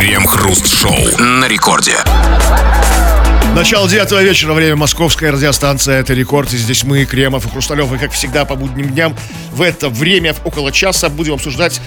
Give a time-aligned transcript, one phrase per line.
[0.00, 1.92] Крем-хруст-шоу на рекорде.
[3.54, 6.54] Начало девятого вечера, время московская радиостанция «Это рекорд».
[6.54, 7.92] И здесь мы, Кремов и Хрусталев.
[7.92, 9.14] И, как всегда, по будним дням
[9.52, 11.82] в это время, около часа, будем обсуждать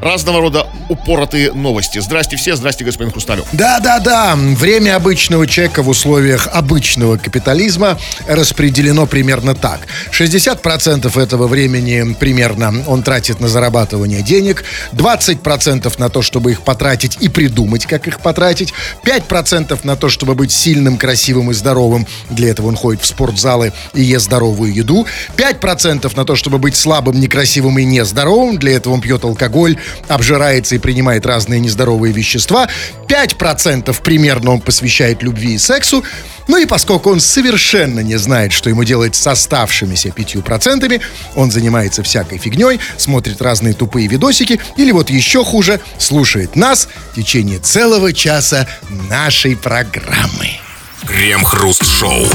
[0.00, 1.98] разного рода упоротые новости.
[1.98, 3.46] Здрасте все, здрасте, господин Хрусталев.
[3.52, 9.80] Да-да-да, время обычного человека в условиях обычного капитализма распределено примерно так.
[10.12, 17.18] 60% этого времени примерно он тратит на зарабатывание денег, 20% на то, чтобы их потратить
[17.20, 18.72] и придумать, как их потратить,
[19.04, 22.06] 5% на то, чтобы быть сильным, красивым и здоровым.
[22.30, 25.06] Для этого он ходит в спортзалы и ест здоровую еду.
[25.36, 28.58] 5% на то, чтобы быть слабым, некрасивым и нездоровым.
[28.58, 29.76] Для этого он пьет алкоголь,
[30.08, 32.68] обжирается и принимает разные нездоровые вещества.
[33.08, 36.04] 5% примерно он посвящает любви и сексу.
[36.48, 41.00] Ну и поскольку он совершенно не знает, что ему делать с оставшимися 5%,
[41.34, 47.16] он занимается всякой фигней, смотрит разные тупые видосики или вот еще хуже, слушает нас в
[47.16, 48.66] течение целого часа
[49.10, 50.58] нашей программы.
[51.06, 52.26] Крем-хруст-шоу.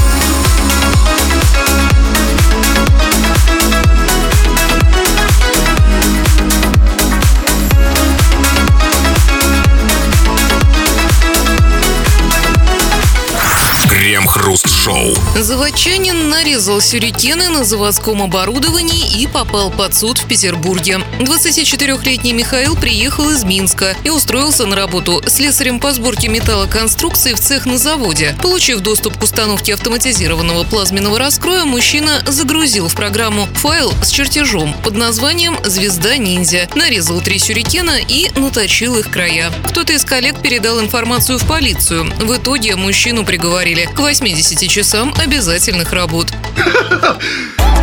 [14.34, 15.16] Крем-хруст-шоу.
[15.36, 21.02] Заводчанин нарезал сюрикены на заводском оборудовании и попал под суд в Петербурге.
[21.20, 27.66] 24-летний Михаил приехал из Минска и устроился на работу слесарем по сборке металлоконструкций в цех
[27.66, 28.36] на заводе.
[28.42, 34.96] Получив доступ к установке автоматизированного плазменного раскроя, мужчина загрузил в программу файл с чертежом под
[34.96, 39.52] названием «Звезда ниндзя», нарезал три сюрикена и наточил их края.
[39.68, 42.06] Кто-то из коллег передал информацию в полицию.
[42.18, 46.28] В итоге мужчину приговорили к 80 часам обязательных работ.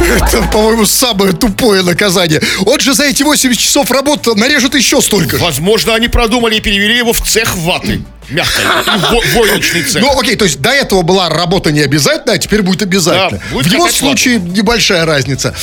[0.01, 2.41] Это, по-моему, самое тупое наказание.
[2.65, 5.37] Он же за эти 80 часов работы нарежет еще столько.
[5.37, 8.03] Возможно, они продумали и перевели его в цех ваты.
[8.31, 8.65] Мягкой.
[8.65, 10.01] И во- Войлочный цех.
[10.03, 13.39] Ну, окей, то есть до этого была работа не обязательно, а теперь будет обязательно.
[13.39, 15.55] Да, будет в его случае небольшая разница.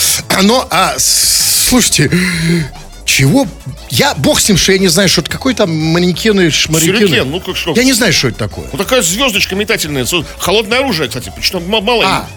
[0.44, 2.12] Но, а, слушайте,
[3.18, 3.48] чего?
[3.90, 7.00] Я, бог с ним, что я не знаю, что это какой там манекены, шмарекены.
[7.00, 7.74] Сюрикен, ну как что?
[7.74, 8.68] Я не знаю, что это такое.
[8.72, 10.06] Вот такая звездочка метательная.
[10.38, 11.32] Холодное оружие, кстати.
[11.36, 12.04] Причем м- мало.
[12.06, 12.28] А,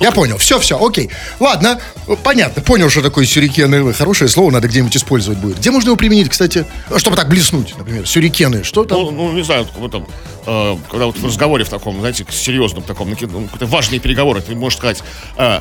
[0.00, 1.10] я понял, все, все, окей.
[1.40, 1.80] Ладно,
[2.22, 3.92] понятно, понял, что такое сюрикены.
[3.92, 5.58] Хорошее слово надо где-нибудь использовать будет.
[5.58, 8.98] Где можно его применить, кстати, Ну, чтобы так блеснуть, например, сюрикены, что там?
[8.98, 10.06] Ну, ну, не знаю, вот там,
[10.46, 14.54] э, когда вот в разговоре в таком, знаете, серьезном таком, ну, какие-то важные переговоры, ты
[14.54, 15.02] можешь сказать,
[15.36, 15.60] э,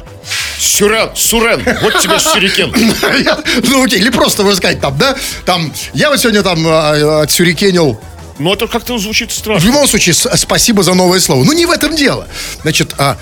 [0.57, 2.73] Сюрен, Сурен, вот тебе сюрикен.
[3.69, 5.15] Ну, окей, или просто можно сказать там, да?
[5.45, 7.99] Там, я вот сегодня там а, отсюрикенил
[8.39, 9.65] Но это как-то звучит В страшно.
[9.65, 11.43] любом случае, спасибо за новое слово.
[11.43, 12.27] Ну, не в этом дело.
[12.61, 13.17] Значит, а,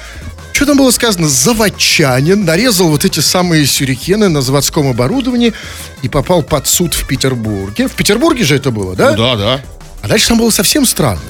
[0.53, 1.27] что там было сказано?
[1.27, 5.53] Заводчанин нарезал вот эти самые сюрикены на заводском оборудовании
[6.03, 7.87] и попал под суд в Петербурге.
[7.87, 9.11] В Петербурге же это было, да?
[9.11, 9.61] Ну да, да.
[10.01, 11.21] А дальше там было совсем странно.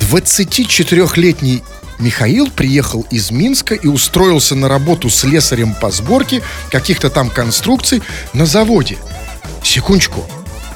[0.00, 1.62] 24-летний
[1.98, 8.02] Михаил приехал из Минска и устроился на работу слесарем по сборке каких-то там конструкций
[8.32, 8.98] на заводе.
[9.62, 10.26] Секундочку.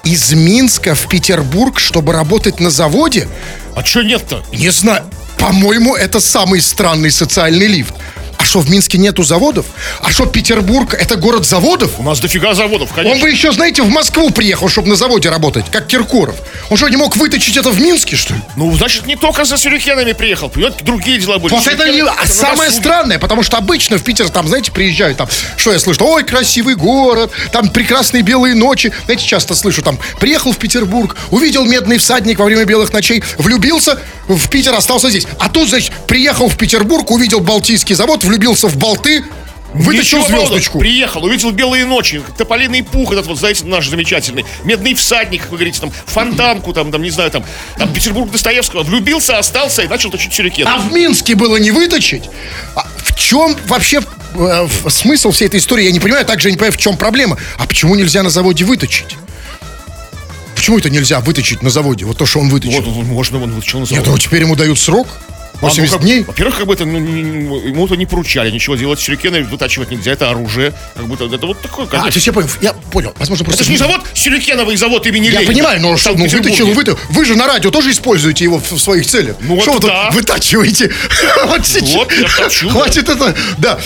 [0.05, 3.29] Из Минска в Петербург, чтобы работать на заводе?
[3.75, 4.43] А что нет-то?
[4.53, 5.05] Не знаю.
[5.41, 7.95] По-моему, это самый странный социальный лифт.
[8.41, 9.67] А что, в Минске нету заводов?
[10.01, 12.01] А что, Петербург это город заводов?
[12.01, 13.21] У нас дофига заводов, Он конечно.
[13.21, 16.37] бы еще, знаете, в Москву приехал, чтобы на заводе работать, как Киркоров.
[16.71, 18.41] Он что, не мог выточить это в Минске, что ли?
[18.57, 21.53] Ну, значит, не только за сюрикенами приехал, понимаете, другие дела были.
[21.53, 22.01] Вот это не...
[22.01, 22.81] А самое досуге.
[22.81, 25.29] странное, потому что обычно в Питер там, знаете, приезжают там,
[25.59, 28.91] что я слышу, ой, красивый город, там прекрасные белые ночи.
[29.05, 33.99] Знаете, часто слышу там, приехал в Петербург, увидел медный всадник во время белых ночей, влюбился
[34.29, 35.27] в Питер, остался здесь.
[35.39, 39.25] А тут, значит, приехал в Петербург, увидел Балтийский завод, влюбился в болты,
[39.75, 40.79] вытащил Ничего звездочку.
[40.79, 45.59] Приехал, увидел белые ночи, тополиный пух этот вот, знаете, наш замечательный, медный всадник, как вы
[45.59, 47.45] говорите, там, фонтанку, там, там, не знаю, там,
[47.77, 50.67] там, Петербург Достоевского, влюбился, остался и начал точить сюрикен.
[50.67, 52.31] А в Минске было не выточить?
[52.77, 54.01] А в чем вообще
[54.35, 55.85] э, смысл всей этой истории?
[55.85, 57.37] Я не понимаю, также я не понимаю, в чем проблема.
[57.59, 59.17] А почему нельзя на заводе выточить?
[60.55, 62.05] Почему это нельзя выточить на заводе?
[62.05, 62.81] Вот то, что он выточил.
[62.83, 64.13] Вот, вот, можно, он вот что Нет, называется.
[64.13, 65.09] ну теперь ему дают срок.
[65.61, 66.23] А, ну, 80 как- дней.
[66.25, 70.31] Во-первых, как бы это, ну, не- ему-то не поручали ничего делать, сюрикены вытачивать нельзя, это
[70.31, 72.17] оружие, как будто, это вот такое, А, то конечно.
[72.17, 73.13] есть я понял, я понял.
[73.19, 73.63] Возможно, просто...
[73.63, 75.47] Это же не завод, сюрикеновый завод имени Я Ленина.
[75.53, 76.75] понимаю, но что, ну Санкт-Петербурге.
[76.75, 79.37] выточил, вы, вы же на радио тоже используете его в, в своих целях.
[79.41, 80.11] Ну вот что вы тут да.
[80.11, 80.91] вытачиваете?
[81.47, 81.95] Вот сейчас.
[81.95, 82.73] Вот, я точу, да.
[82.73, 83.79] Хватит это, да.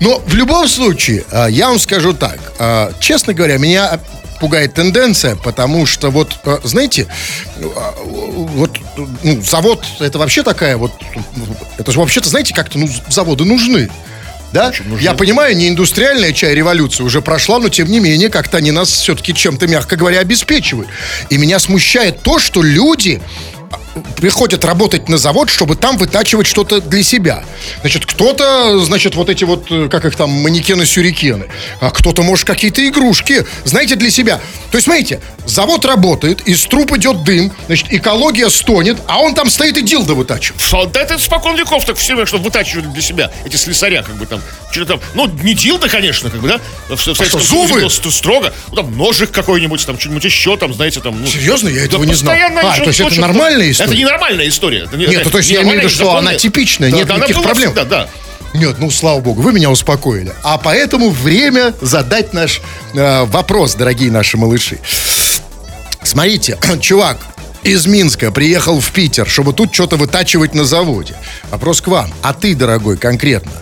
[0.00, 2.38] Но в любом случае, а, я вам скажу так.
[2.58, 4.00] а, Честно говоря, меня
[4.40, 7.06] пугает тенденция, потому что вот, а, знаете,
[7.60, 8.78] а, вот
[9.22, 10.92] ну, завод, это вообще такая вот,
[11.78, 13.88] это же вообще-то, знаете, как-то, ну, заводы нужны.
[14.52, 14.72] Да?
[14.98, 19.34] Я понимаю, не индустриальная чай-революция уже прошла, но тем не менее, как-то они нас все-таки
[19.34, 20.88] чем-то, мягко говоря, обеспечивают.
[21.28, 23.20] И меня смущает то, что люди
[24.16, 27.44] приходят работать на завод, чтобы там вытачивать что-то для себя.
[27.80, 31.48] Значит, кто-то, значит, вот эти вот, э, как их там, манекены-сюрикены,
[31.80, 34.40] а кто-то, может, какие-то игрушки, знаете, для себя.
[34.70, 39.50] То есть, смотрите, завод работает, из труб идет дым, значит, экология стонет, а он там
[39.50, 40.60] стоит и дилдо вытачивает.
[40.70, 44.26] Вот это спокон веков так все время, что вытачивали для себя эти слесаря, как бы
[44.26, 44.40] там,
[44.70, 47.88] что-то там, ну, не дилда, конечно, как бы, да, в, в Советском что, зубы?
[47.90, 51.68] Строго, ну, там, ножик какой-нибудь, там, что-нибудь еще, там, знаете, там, ну, Серьезно?
[51.68, 52.34] Я этого да не знал.
[52.62, 53.87] А, то есть это нормальная история?
[53.88, 54.84] Это не нормальная история.
[54.84, 56.96] Это не- Нет, это ну, то есть я имею в виду, что она типичная, Да,
[56.96, 57.66] нет да, никаких проблем.
[57.72, 58.08] всегда, да.
[58.54, 60.32] Нет, ну слава богу, вы меня успокоили.
[60.42, 62.60] А поэтому время задать наш
[62.94, 64.78] э, вопрос, дорогие наши малыши.
[66.02, 67.18] Смотрите, чувак
[67.62, 71.14] из Минска приехал в Питер, чтобы тут что-то вытачивать на заводе.
[71.50, 72.12] Вопрос к вам.
[72.22, 73.52] А ты, дорогой, конкретно,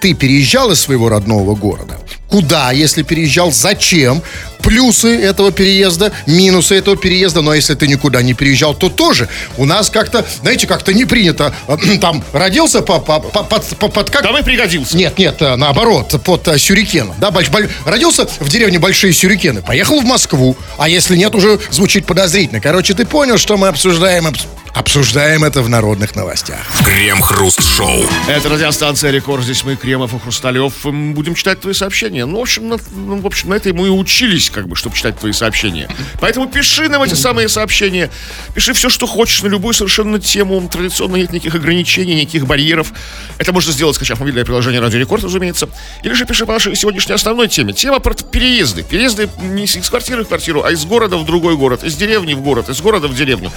[0.00, 1.98] ты переезжал из своего родного города?
[2.28, 3.52] Куда, если переезжал?
[3.52, 4.22] Зачем?
[4.62, 7.40] Плюсы этого переезда, минусы этого переезда.
[7.42, 9.28] Но если ты никуда не переезжал, то тоже.
[9.56, 11.54] У нас как-то, знаете, как-то не принято.
[11.68, 14.96] э, Там родился по, по- по- под, по- под как и пригодился.
[14.96, 17.14] нет, нет, э, наоборот, под э, сюрикеном.
[17.18, 21.58] Да, больш- боль- родился в деревне Большие Сюрикены, поехал в Москву, а если нет, уже
[21.70, 22.60] звучит подозрительно.
[22.60, 24.26] Короче, ты понял, что мы обсуждаем?
[24.26, 26.58] Обс- обсуждаем это в народных новостях.
[26.84, 28.04] Крем-хруст-шоу.
[28.28, 29.42] Это радиостанция «Рекорд».
[29.42, 30.72] Здесь мы, Кремов и Хрусталев.
[30.84, 32.26] Будем читать твои сообщения.
[32.26, 34.96] Ну, в общем, на, ну, в общем, на это мы и учились, как бы, чтобы
[34.96, 35.88] читать твои сообщения.
[36.20, 38.10] Поэтому пиши нам эти самые сообщения.
[38.54, 40.68] Пиши все, что хочешь, на любую совершенно тему.
[40.70, 42.92] Традиционно нет никаких ограничений, никаких барьеров.
[43.38, 45.68] Это можно сделать, скачав мобильное приложение «Радио Рекорд», разумеется.
[46.02, 47.72] Или же пиши по нашей сегодняшней основной теме.
[47.72, 48.82] Тема про переезды.
[48.82, 52.40] Переезды не из квартиры в квартиру, а из города в другой город, из деревни в
[52.40, 53.52] город, из города в деревню.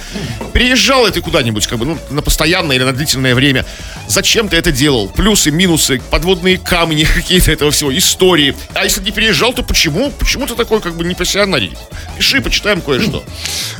[0.52, 3.64] Переезжал ли ты куда-нибудь, как бы, ну, на постоянное или на длительное время?
[4.08, 5.08] Зачем ты это делал?
[5.08, 8.56] Плюсы, минусы, подводные камни какие-то этого всего, истории.
[8.74, 10.10] А если не переезжал, то почему?
[10.10, 11.76] Почему ты такой, как бы, непассионарий?
[12.16, 13.24] Пиши, почитаем кое-что.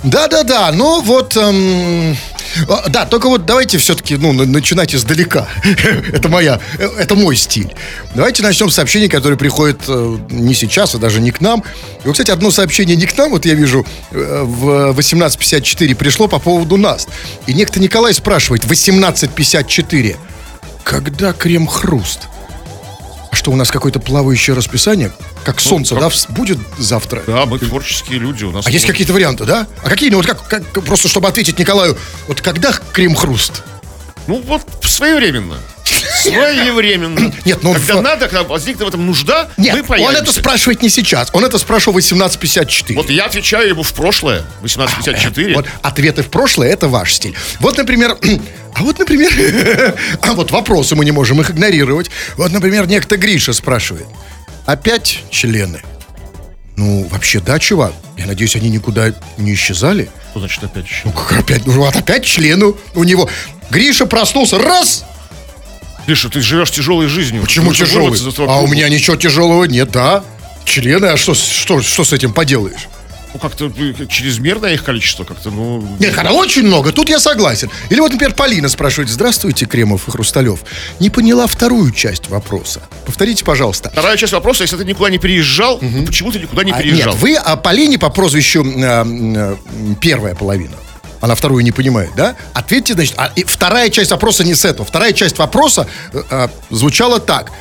[0.04, 1.36] Да-да-да, ну вот...
[1.36, 2.16] эм,
[2.68, 5.46] а, Да, только вот давайте все-таки, ну, на- начинать издалека.
[6.12, 7.72] это моя, э, это мой стиль.
[8.14, 11.60] Давайте начнем с сообщений, которые приходят э, не сейчас, а даже не к нам.
[12.04, 16.28] И вот, кстати, одно сообщение не к нам, вот я вижу, э, в 18.54 пришло
[16.28, 17.08] по поводу нас.
[17.46, 20.16] И некто Николай спрашивает, 18.54,
[20.82, 22.20] когда крем-хруст?
[23.40, 25.12] Что, у нас какое-то плавающее расписание?
[25.44, 27.22] Как солнце, как- да, будет завтра?
[27.26, 28.44] Да, мы творческие люди.
[28.44, 29.66] У нас А есть какие-то варианты, да?
[29.82, 30.10] А какие?
[30.10, 31.96] Ну вот как, как просто чтобы ответить Николаю,
[32.28, 33.62] вот когда крем-хруст?
[34.26, 35.56] Ну, вот своевременно.
[36.22, 37.32] Своевременно.
[37.44, 40.22] Нет, ну, Когда надо, когда возникнет в этом нужда, Нет, мы он появимся.
[40.22, 42.94] это спрашивает не сейчас, он это спрашивал в 18.54.
[42.94, 45.54] Вот я отвечаю ему в прошлое, 1854.
[45.54, 47.34] Вот ответы в прошлое это ваш стиль.
[47.60, 48.16] Вот, например,
[48.74, 49.30] а вот, например,
[50.22, 52.10] а вот вопросы мы не можем их игнорировать.
[52.36, 54.06] Вот, например, некто Гриша спрашивает:
[54.66, 55.82] опять члены?
[56.76, 57.92] Ну, вообще, да, чувак.
[58.16, 60.10] Я надеюсь, они никуда не исчезали.
[60.30, 61.02] Что значит опять еще?
[61.04, 61.66] Ну, как опять?
[61.66, 63.28] Ну, вот опять члены у него.
[63.70, 65.04] Гриша проснулся, раз,
[66.06, 67.42] Гриша, ты живешь тяжелой жизнью.
[67.42, 68.18] Почему тяжелый?
[68.48, 70.24] А у меня ничего тяжелого нет, да?
[70.64, 72.88] Члены, а что, что, что с этим поделаешь?
[73.32, 75.86] Ну, как-то э, чрезмерное их количество, как-то, ну...
[76.00, 77.70] Нет, когда очень много, тут я согласен.
[77.88, 80.60] Или вот, например, Полина спрашивает, здравствуйте, Кремов и Хрусталев.
[80.98, 82.82] Не поняла вторую часть вопроса.
[83.06, 83.90] Повторите, пожалуйста.
[83.90, 87.12] Вторая часть вопроса, если ты никуда не переезжал, то почему ты никуда не А, переезжал?
[87.12, 89.56] Нет, вы о Полине по прозвищу э, э,
[90.00, 90.74] первая половина.
[91.20, 92.36] Она вторую не понимает, да?
[92.54, 94.86] Ответьте, значит, а, и вторая часть вопроса не с этого.
[94.86, 97.52] Вторая часть вопроса э, э, звучала так.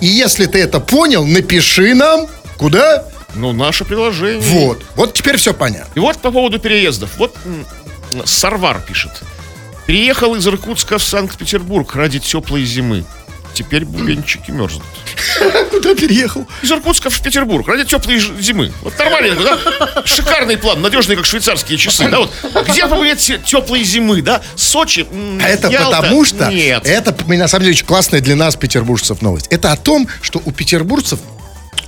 [0.00, 2.26] И если ты это понял, напиши нам,
[2.56, 3.04] куда?
[3.34, 4.40] Ну, наше приложение.
[4.40, 4.84] Вот.
[4.94, 5.90] Вот теперь все понятно.
[5.94, 7.10] И вот по поводу переездов.
[7.16, 7.36] Вот
[8.24, 9.22] Сарвар пишет.
[9.86, 13.04] Переехал из Иркутска в Санкт-Петербург ради теплой зимы.
[13.54, 14.84] Теперь бубенчики мерзнут.
[15.70, 16.46] Куда переехал?
[16.62, 18.72] Из Иркутска в Петербург ради теплой зимы.
[18.82, 20.02] Вот нормально, да?
[20.04, 22.08] Шикарный план, надежный, как швейцарские часы.
[22.08, 22.32] Да, вот.
[22.68, 24.42] Где побывать теплой зимы, да?
[24.56, 25.06] Сочи,
[25.42, 25.96] А это Ялта?
[25.96, 26.50] потому что...
[26.50, 26.86] Нет.
[26.86, 29.46] Это, на самом деле, очень классная для нас, петербуржцев, новость.
[29.50, 31.18] Это о том, что у петербуржцев,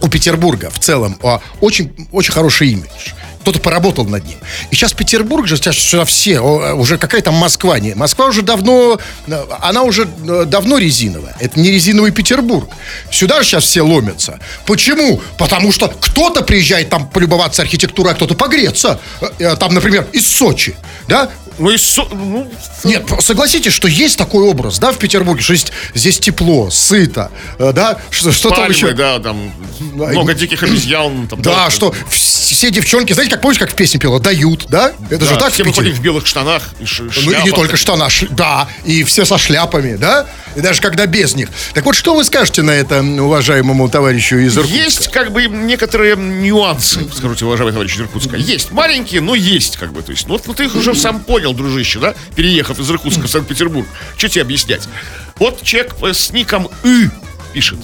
[0.00, 3.12] у Петербурга в целом а, очень, очень хороший имидж.
[3.44, 4.38] Кто-то поработал над ним.
[4.70, 7.92] И сейчас Петербург же, сейчас сюда все, о, уже какая там Москва не.
[7.94, 11.36] Москва уже давно, э, она уже э, давно резиновая.
[11.40, 12.70] Это не резиновый Петербург.
[13.10, 14.38] Сюда же сейчас все ломятся.
[14.64, 15.20] Почему?
[15.36, 18.98] Потому что кто-то приезжает там полюбоваться архитектурой, а кто-то погреться.
[19.20, 20.74] Э, э, Там, например, из Сочи.
[21.06, 21.28] Да?
[21.58, 22.50] Ну, и со- ну,
[22.84, 27.72] Нет, согласитесь, что есть такой образ, да, в Петербурге, что есть, здесь тепло, сыто, э,
[27.72, 28.92] да, что, что там пальмы, еще?
[28.92, 31.26] да, там много диких обезьян.
[31.28, 34.92] Там, Да, что вс- все девчонки, знаете, как помнишь, как в песне пела, дают, да?
[35.10, 35.92] Это же Да, так в все мы Питере?
[35.92, 37.54] в белых штанах и ш- Ну и не шляпах.
[37.54, 40.26] только штана, ш- да, и все со шляпами, да?
[40.56, 41.48] И даже когда без них.
[41.72, 44.76] Так вот, что вы скажете на это уважаемому товарищу из Иркутска?
[44.84, 48.36] Есть как бы некоторые нюансы, скажите, уважаемый товарищ из Иркутска.
[48.36, 50.02] Есть маленькие, но есть как бы.
[50.02, 52.14] То есть, ну, вот, ну ты их уже сам понял, дружище, да?
[52.34, 53.86] Переехав из Иркутска в Санкт-Петербург.
[54.16, 54.88] Что тебе объяснять?
[55.36, 57.08] Вот человек с ником И
[57.52, 57.78] пишет.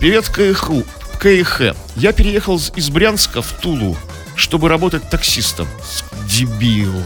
[0.00, 0.84] Привет, КХУ.
[1.18, 1.74] КХ.
[1.96, 3.96] Я переехал из- Брянска в Тулу,
[4.36, 5.68] чтобы работать таксистом.
[6.26, 7.02] Дебил.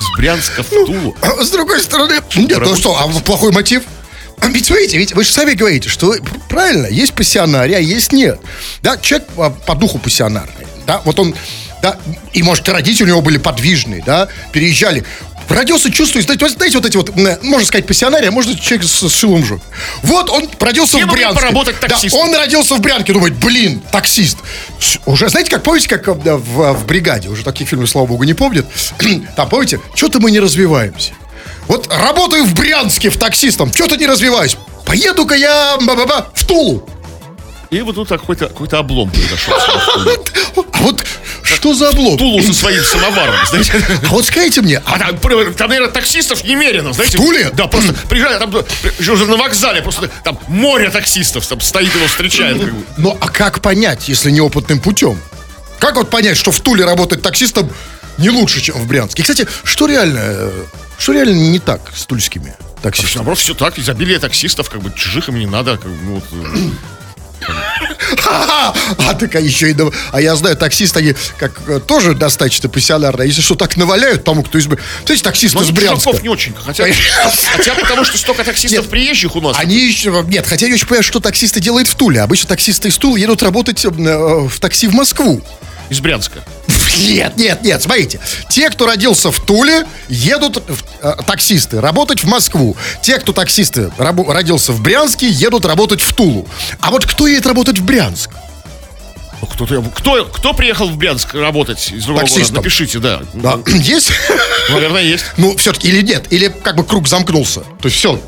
[0.00, 1.16] С Брянска в Тулу.
[1.22, 3.82] А С другой стороны, нет, ну что, а плохой мотив?
[4.40, 6.14] А Ведь смотрите, ведь вы же сами говорите, что
[6.48, 8.38] правильно, есть пассионария, а есть нет.
[8.82, 10.66] Да, человек а, по духу пассионарный.
[10.86, 11.34] Да, вот он,
[11.84, 11.98] да,
[12.32, 15.04] и может родители у него были подвижные, да, переезжали.
[15.50, 18.86] Родился, чувствует, знаете, вот- знаете, вот эти вот, м, можно сказать, пассионария, а можно человек
[18.86, 19.62] с, с шилом жопе.
[20.02, 21.38] Вот он родился Кем в Брянске.
[21.42, 22.20] поработать Да, таксистом?
[22.20, 24.38] он родился в Брянке, думает, блин, таксист.
[25.04, 28.32] Уже, знаете, как помните, как э, в, в «Бригаде», уже таких фильмов, слава богу, не
[28.32, 28.64] помнят.
[29.36, 31.12] Там, помните, что-то мы не развиваемся.
[31.68, 34.56] Вот работаю в Брянске в таксистом, что-то не развиваюсь.
[34.86, 36.88] Поеду-ка я ба-ба-ба, в Тулу.
[37.70, 39.54] И вот тут какой-то какой облом произошел.
[40.56, 41.04] А вот
[41.44, 42.16] что за облом?
[42.16, 43.72] Тулу со своим самоваром, знаете.
[44.04, 45.18] А вот скажите мне, а там,
[45.54, 47.18] там, наверное, таксистов немерено, знаете.
[47.18, 47.50] В Туле?
[47.52, 48.54] Да, просто приезжали, там,
[48.98, 52.58] уже на вокзале, просто там море таксистов, там стоит его встречает.
[52.58, 52.84] как бы.
[52.96, 55.20] ну а как понять, если неопытным путем?
[55.78, 57.70] Как вот понять, что в Туле работать таксистом
[58.16, 59.22] не лучше, чем в Брянске?
[59.22, 60.64] Кстати, что реально, э,
[60.98, 63.16] что реально не так с тульскими таксистами?
[63.16, 65.76] наоборот, все так, изобилие таксистов, как бы чужих им не надо.
[65.76, 66.70] Как бы, ну, вот, э,
[68.26, 69.76] А, так а еще и...
[70.12, 73.22] А я знаю, таксисты, они как э, тоже достаточно профессионально.
[73.22, 74.64] Если что, так наваляют тому, кто из...
[74.64, 76.12] Знаете, таксисты из Брянска.
[76.22, 76.54] не очень.
[76.54, 76.86] Хотя,
[77.56, 79.56] хотя потому что столько таксистов приезжих у нас.
[79.58, 80.24] Они еще...
[80.28, 82.20] Нет, хотя я не очень понимаю, что таксисты делают в Туле.
[82.20, 85.42] Обычно таксисты из Тулы едут работать э, э, в такси в Москву.
[85.90, 86.44] Из Брянска.
[86.98, 88.20] Нет, нет, нет, смотрите.
[88.48, 92.76] Те, кто родился в Туле, едут, в- э, таксисты, работать в Москву.
[93.02, 96.46] Те, кто таксисты рабо- родился в Брянске, едут работать в Тулу.
[96.80, 98.30] А вот кто едет работать в Брянск?
[99.40, 102.34] Ну, Кто-то, кто, кто приехал в Брянск работать из другого города?
[102.34, 102.56] Таксистом.
[102.56, 103.22] Напишите, да.
[103.34, 104.10] Да, есть?
[104.68, 105.24] Ну, Наверное, есть.
[105.36, 107.60] Ну, все-таки или нет, или как бы круг замкнулся.
[107.60, 108.20] То есть все.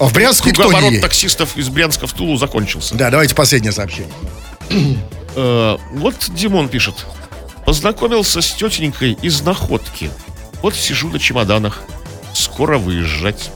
[0.00, 1.02] А в Брянск никто не едет.
[1.02, 2.94] таксистов из Брянска в Тулу закончился.
[2.94, 4.10] Да, давайте последнее сообщение.
[5.36, 6.94] Э, вот Димон пишет.
[7.70, 10.10] Познакомился с тетенькой из Находки.
[10.60, 11.82] Вот сижу на чемоданах.
[12.34, 13.52] Скоро выезжать.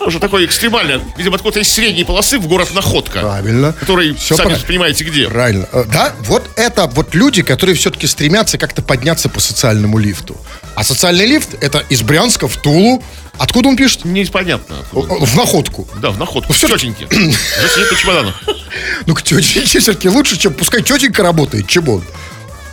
[0.00, 1.00] Уже такой экстремально.
[1.16, 3.20] Видимо, откуда-то из средней полосы в город Находка.
[3.20, 3.72] Правильно.
[3.72, 4.66] Который, Всё сами правильно.
[4.66, 5.28] понимаете, где.
[5.28, 5.68] Правильно.
[5.72, 10.36] Э, Да, вот это вот люди, которые все-таки стремятся как-то подняться по социальному лифту.
[10.74, 13.02] А социальный лифт это из Брянска в Тулу.
[13.38, 14.04] Откуда он пишет?
[14.04, 14.76] Непонятно.
[14.92, 15.86] В находку.
[16.00, 16.48] Да, в Находку.
[16.52, 17.06] Ну, В всё- тетеньке.
[17.06, 17.18] Уже
[17.74, 18.42] сидит на чемоданах.
[19.06, 22.02] Ну, к тетеньке все-таки лучше, чем пускай тетенька работает, чем он.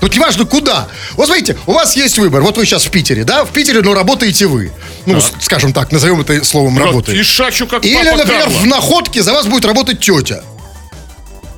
[0.04, 0.90] Тут неважно куда.
[1.14, 2.42] Вот смотрите, у вас есть выбор.
[2.42, 3.46] Вот вы сейчас в Питере, да?
[3.46, 4.70] В Питере, ну, работаете вы.
[5.06, 7.18] Ну, с- скажем так, назовем это словом работает.
[7.18, 8.58] И шачу, как Или, например, Карло.
[8.58, 10.44] в находке за вас будет работать тетя.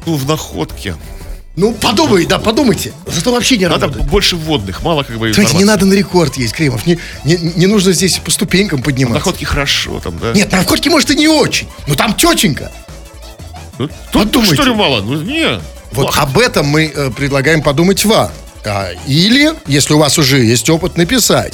[0.06, 0.96] Ну, в Находке.
[1.56, 2.94] Ну, подумай, да, подумайте.
[3.08, 4.12] Зато вообще не Надо работает.
[4.12, 6.86] больше вводных, мало как бы Смотрите, не надо на рекорд есть, Кремов.
[6.86, 9.18] Не, не, не нужно здесь по ступенькам подниматься.
[9.18, 10.34] Находки хорошо там, да?
[10.34, 11.68] Нет, на находке, может, и не очень.
[11.88, 12.72] Но там тетенька.
[13.80, 14.54] Ну, Тут Подумайте.
[14.54, 15.02] что ли мало?
[15.02, 15.60] Ну, не.
[15.96, 16.22] Вот Плохо.
[16.22, 18.32] об этом мы э, предлагаем подумать вам.
[18.66, 21.54] А, или, если у вас уже есть опыт, написать.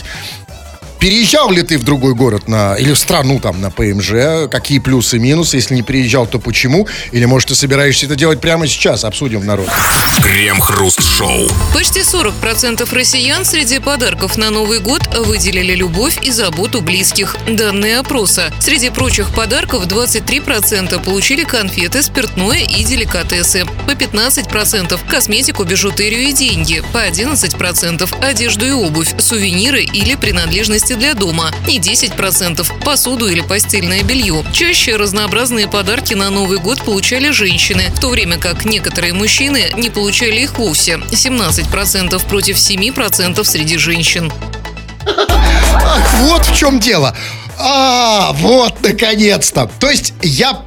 [1.02, 4.48] Переезжал ли ты в другой город на, или в страну там на ПМЖ?
[4.52, 5.56] Какие плюсы и минусы?
[5.58, 6.88] Если не переезжал, то почему?
[7.12, 9.04] Или, может, ты собираешься это делать прямо сейчас?
[9.04, 9.68] Обсудим в народ.
[10.22, 11.50] Крем-хруст-шоу.
[11.74, 17.36] Почти 40% россиян среди подарков на Новый год выделили любовь и заботу близких.
[17.48, 18.54] Данные опроса.
[18.60, 23.66] Среди прочих подарков 23% получили конфеты, спиртное и деликатесы.
[23.88, 26.84] По 15% косметику, бижутерию и деньги.
[26.94, 31.52] По 11% одежду и обувь, сувениры или принадлежности для дома.
[31.68, 34.44] И 10% посуду или постельное белье.
[34.54, 39.90] Чаще разнообразные подарки на Новый год получали женщины, в то время как некоторые мужчины не
[39.90, 40.96] получали их вовсе.
[41.12, 44.32] 17% против 7% среди женщин.
[45.06, 47.16] Ах, вот в чем дело.
[47.58, 49.70] А, вот, наконец-то.
[49.80, 50.62] То есть я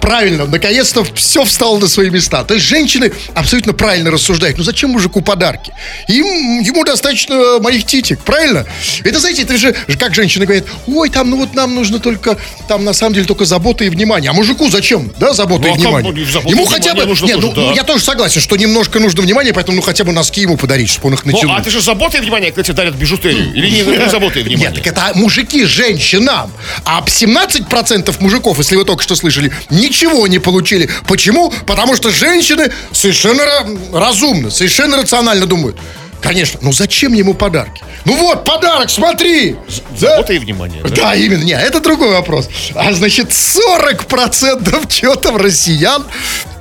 [0.00, 2.44] правильно, наконец-то все встало на свои места.
[2.44, 4.58] То есть женщины абсолютно правильно рассуждают.
[4.58, 5.72] Ну зачем мужику подарки?
[6.08, 8.66] Им, ему достаточно моих титик, правильно?
[9.04, 12.84] Это, знаете, это же как женщины говорят, ой, там, ну вот нам нужно только, там
[12.84, 14.30] на самом деле только забота и внимание.
[14.30, 16.12] А мужику зачем, да, забота Ну, и а внимание?
[16.12, 17.74] кому забота ему хотя бы, нужно нет, ну, тоже, ну, да.
[17.74, 21.08] я тоже согласен, что немножко нужно внимания, поэтому ну хотя бы носки ему подарить, чтобы
[21.08, 21.54] он их Ну, натянул.
[21.56, 23.52] а ты же забота и внимание, когда тебе дарят бижутерию?
[23.54, 24.70] Или не, не забота и внимание?
[24.70, 26.50] Нет, так это мужики женщинам.
[26.84, 30.88] А 17% мужиков, если вы только что слышали, ничего не получили.
[31.08, 31.52] Почему?
[31.66, 33.44] Потому что женщины совершенно
[33.92, 35.76] разумны, совершенно рационально думают.
[36.20, 36.58] Конечно.
[36.62, 37.82] Ну зачем ему подарки?
[38.04, 39.56] Ну вот, подарок, смотри!
[39.96, 40.82] Забота и внимание.
[40.82, 40.90] Да?
[40.90, 41.42] да, именно.
[41.42, 42.48] Нет, это другой вопрос.
[42.74, 46.04] А значит, 40% что там россиян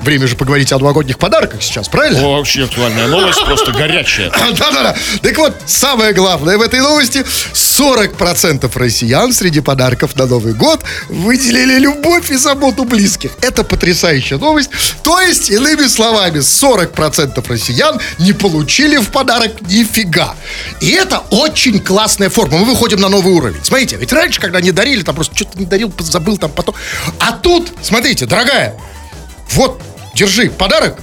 [0.05, 2.23] Время же поговорить о новогодних подарках сейчас, правильно?
[2.23, 4.29] О, вообще актуальная новость, просто горячая.
[4.51, 4.95] Да-да-да.
[5.23, 11.79] Так вот, самое главное в этой новости, 40% россиян среди подарков на Новый год выделили
[11.79, 13.31] любовь и заботу близких.
[13.41, 14.69] Это потрясающая новость.
[15.01, 20.35] То есть, иными словами, 40% россиян не получили в подарок нифига.
[20.81, 22.59] И это очень классная форма.
[22.59, 23.59] Мы выходим на новый уровень.
[23.63, 26.75] Смотрите, ведь раньше, когда не дарили, там просто что-то не дарил, забыл там потом.
[27.19, 28.75] А тут, смотрите, дорогая,
[29.53, 29.81] вот
[30.15, 30.97] держи подарок,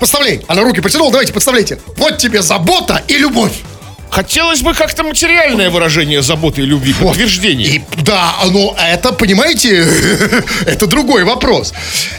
[0.00, 0.44] подставляй.
[0.48, 1.78] Она руки протянула, давайте подставляйте.
[1.96, 3.62] Вот тебе забота и любовь.
[4.10, 7.68] Хотелось бы как-то материальное выражение заботы и любви, подтверждение.
[7.68, 9.86] И, да, но это, понимаете,
[10.66, 11.72] это другой вопрос.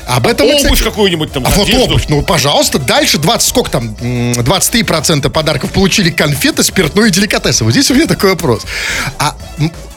[0.08, 0.48] Об этом...
[0.48, 2.80] А обувь какую-нибудь там, А вот обувь, ну, пожалуйста.
[2.80, 7.64] Дальше 20, сколько там, 23% подарков получили конфеты, спиртное и деликатесы.
[7.64, 8.64] Вот здесь у меня такой вопрос.
[9.18, 9.36] А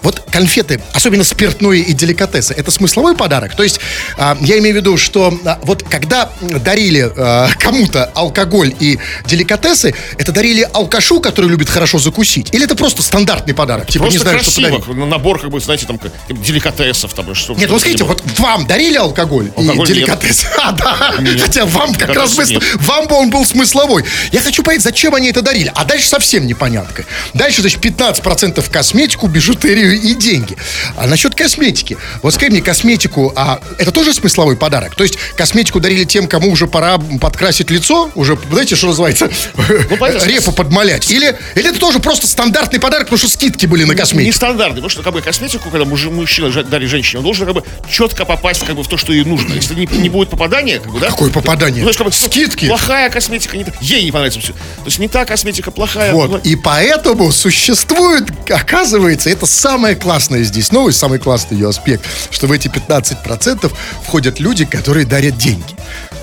[0.03, 3.55] вот конфеты, особенно спиртное и деликатесы, это смысловой подарок?
[3.55, 3.81] То есть,
[4.19, 9.95] а, я имею в виду, что а, вот когда дарили а, кому-то алкоголь и деликатесы,
[10.19, 12.53] это дарили алкашу, который любит хорошо закусить?
[12.53, 13.89] Или это просто стандартный подарок?
[13.89, 14.69] Типа, просто не знаю, красиво.
[14.69, 15.11] что подарить?
[15.11, 15.99] Набор, как бы, знаете, там,
[16.29, 17.12] деликатесов.
[17.15, 20.47] Там, что, нет, вот смотрите, вот вам дарили алкоголь, алкоголь и деликатесы?
[20.62, 21.15] А, да.
[21.19, 21.41] Нет.
[21.41, 24.05] Хотя вам как раз смысл, вам бы он был смысловой.
[24.31, 25.73] Я хочу понять, зачем они это дарили.
[25.75, 27.05] А дальше совсем непонятно.
[27.35, 30.57] Дальше, значит, 15% косметику, бижутерию и деньги.
[30.97, 31.97] А насчет косметики.
[32.23, 34.95] Вот скажи мне, косметику, а это тоже смысловой подарок?
[34.95, 38.11] То есть косметику дарили тем, кому уже пора подкрасить лицо?
[38.15, 39.31] Уже, знаете, что называется?
[39.57, 41.11] Ну, Репу подмалять?
[41.11, 44.26] Или, или это тоже просто стандартный подарок, потому что скидки были на косметику?
[44.26, 47.55] Не стандартный, потому что как бы косметику, когда муж, мужчина дарит женщине, он должен как
[47.55, 49.55] бы четко попасть как бы в то, что ей нужно.
[49.55, 51.09] Если не, не будет попадания, как бы, да?
[51.09, 51.85] Какое попадание?
[51.85, 52.67] Ну, как бы, Скидки?
[52.67, 54.52] Плохая косметика, не, ей не понравится все.
[54.52, 56.12] То есть не та косметика плохая.
[56.12, 62.47] Вот, и поэтому существует, оказывается, это самое классная здесь новость, самый классный ее аспект, что
[62.47, 63.73] в эти 15%
[64.05, 65.75] входят люди, которые дарят деньги.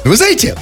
[0.03, 0.55] Вы знаете,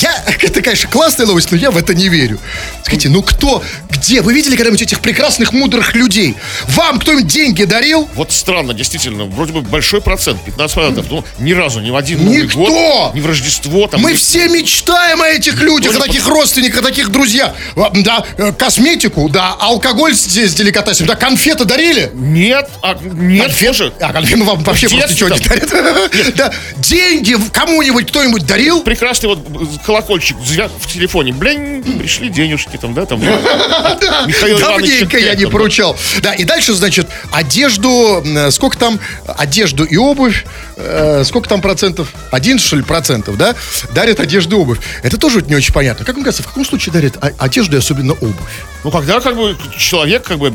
[0.00, 2.38] я, это, конечно, классная новость, но я в это не верю.
[2.82, 4.22] Скажите, ну кто, где?
[4.22, 6.36] Вы видели когда-нибудь этих прекрасных, мудрых людей?
[6.68, 8.08] Вам кто-нибудь деньги дарил?
[8.14, 12.58] Вот странно, действительно, вроде бы большой процент, 15%, ну, ни разу, ни в один Никто!
[12.58, 13.86] Новый год, ни в Рождество.
[13.86, 17.52] Там, Мы все мечтаем о этих людях, о таких родственниках, о таких друзьях.
[17.94, 22.10] Да, э, косметику, да, алкоголь здесь деликатесом, да, конфеты дарили?
[22.14, 23.92] Нет, а, нет, конфеты?
[24.00, 25.72] А, конфеты вам вообще просто ничего не дарят.
[26.34, 28.82] Да, деньги кому-нибудь кто-нибудь дарил?
[28.82, 29.38] Прекрасный вот
[29.84, 33.20] колокольчик в телефоне, блин, пришли денежки там, да, там.
[34.26, 35.96] Михаил Давненько я не поручал.
[36.22, 40.44] Да, и дальше, значит, одежду, сколько там, одежду и обувь,
[40.76, 42.08] э, сколько там процентов?
[42.30, 43.54] Один, что ли, процентов, да?
[43.94, 44.78] Дарят одежду и обувь.
[45.02, 46.04] Это тоже не очень понятно.
[46.04, 48.36] Как мне кажется, в каком случае дарят одежду и особенно обувь?
[48.84, 50.50] Ну, когда как бы человек как бы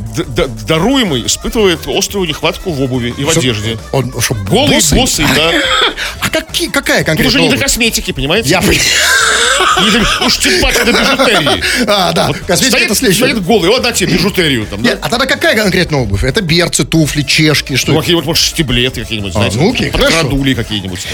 [0.68, 3.78] даруемый испытывает острую нехватку в обуви и в одежде.
[3.92, 5.52] Он что, Голый, босый, да.
[6.20, 8.50] А какие, какая конкретно уже не до косметики, понимаете?
[8.50, 8.62] Я
[10.26, 11.64] Уж тем паче до бижутерии.
[11.88, 13.30] А, да, косметика это следующее.
[13.30, 16.24] Стоит голый, вот дайте бижутерию там, Нет, а тогда какая конкретно обувь?
[16.24, 19.58] Это берцы, туфли, чешки, что Ну, какие-нибудь, может, стеблеты какие-нибудь, а, знаете.
[19.58, 20.28] Ну, окей, хорошо.
[20.56, 21.08] какие-нибудь.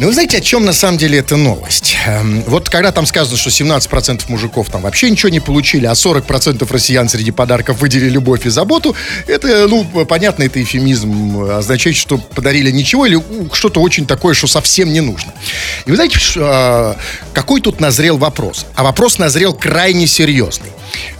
[0.00, 1.94] Ну, вы знаете, о чем на самом деле эта новость?
[2.06, 6.66] Эм, вот когда там сказано, что 17% мужиков там вообще ничего не получили, а 40%
[6.72, 12.70] россиян среди подарков выделили любовь и заботу, это, ну, понятно, это эфемизм, означает, что подарили
[12.70, 15.34] ничего или что-то очень такое, что совсем не нужно.
[15.84, 16.94] И вы знаете, э,
[17.34, 18.64] какой тут назрел вопрос?
[18.74, 20.70] А вопрос назрел крайне серьезный.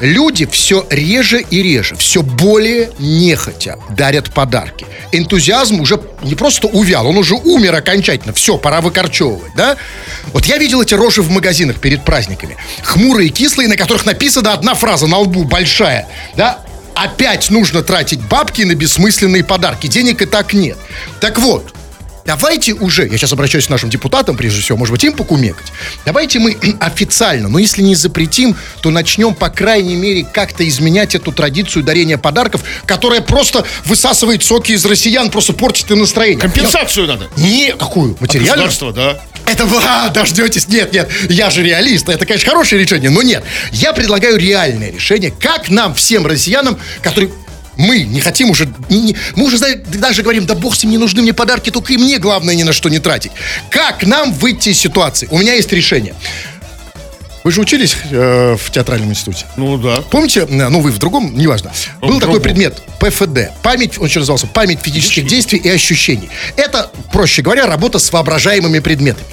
[0.01, 4.87] Люди все реже и реже, все более нехотя дарят подарки.
[5.13, 8.33] Энтузиазм уже не просто увял, он уже умер окончательно.
[8.33, 9.77] Все, пора выкорчевывать, да?
[10.33, 12.57] Вот я видел эти рожи в магазинах перед праздниками.
[12.83, 16.07] Хмурые, кислые, на которых написана одна фраза на лбу, большая,
[16.37, 16.61] да?
[16.95, 19.87] Опять нужно тратить бабки на бессмысленные подарки.
[19.87, 20.79] Денег и так нет.
[21.21, 21.75] Так вот,
[22.25, 25.67] давайте уже, я сейчас обращаюсь к нашим депутатам, прежде всего, может быть, им покумекать.
[26.05, 31.33] Давайте мы официально, но если не запретим, то начнем, по крайней мере, как-то изменять эту
[31.33, 36.41] традицию дарения подарков, которая просто высасывает соки из россиян, просто портит им настроение.
[36.41, 37.13] Компенсацию я...
[37.13, 37.29] надо.
[37.37, 38.17] Не, какую?
[38.21, 38.69] Материальную?
[38.69, 39.21] Государство, да.
[39.47, 40.69] Это вы, а, дождетесь.
[40.69, 42.09] Нет, нет, я же реалист.
[42.09, 43.43] Это, конечно, хорошее решение, но нет.
[43.73, 47.31] Я предлагаю реальное решение, как нам, всем россиянам, которые
[47.81, 50.99] мы не хотим уже, не, не, мы уже даже говорим, да бог с ним, не
[50.99, 53.33] нужны мне подарки, только и мне главное ни на что не тратить.
[53.71, 55.29] Как нам выйти из ситуации?
[55.31, 56.15] У меня есть решение.
[57.43, 59.47] Вы же учились э, в театральном институте?
[59.57, 60.03] Ну да.
[60.11, 62.43] Помните, э, ну вы в другом, неважно, Ну, был в такой другом.
[62.43, 66.29] предмет ПФД, память, он еще назывался память физических действий и ощущений.
[66.57, 69.27] Это, проще говоря, работа с воображаемыми предметами.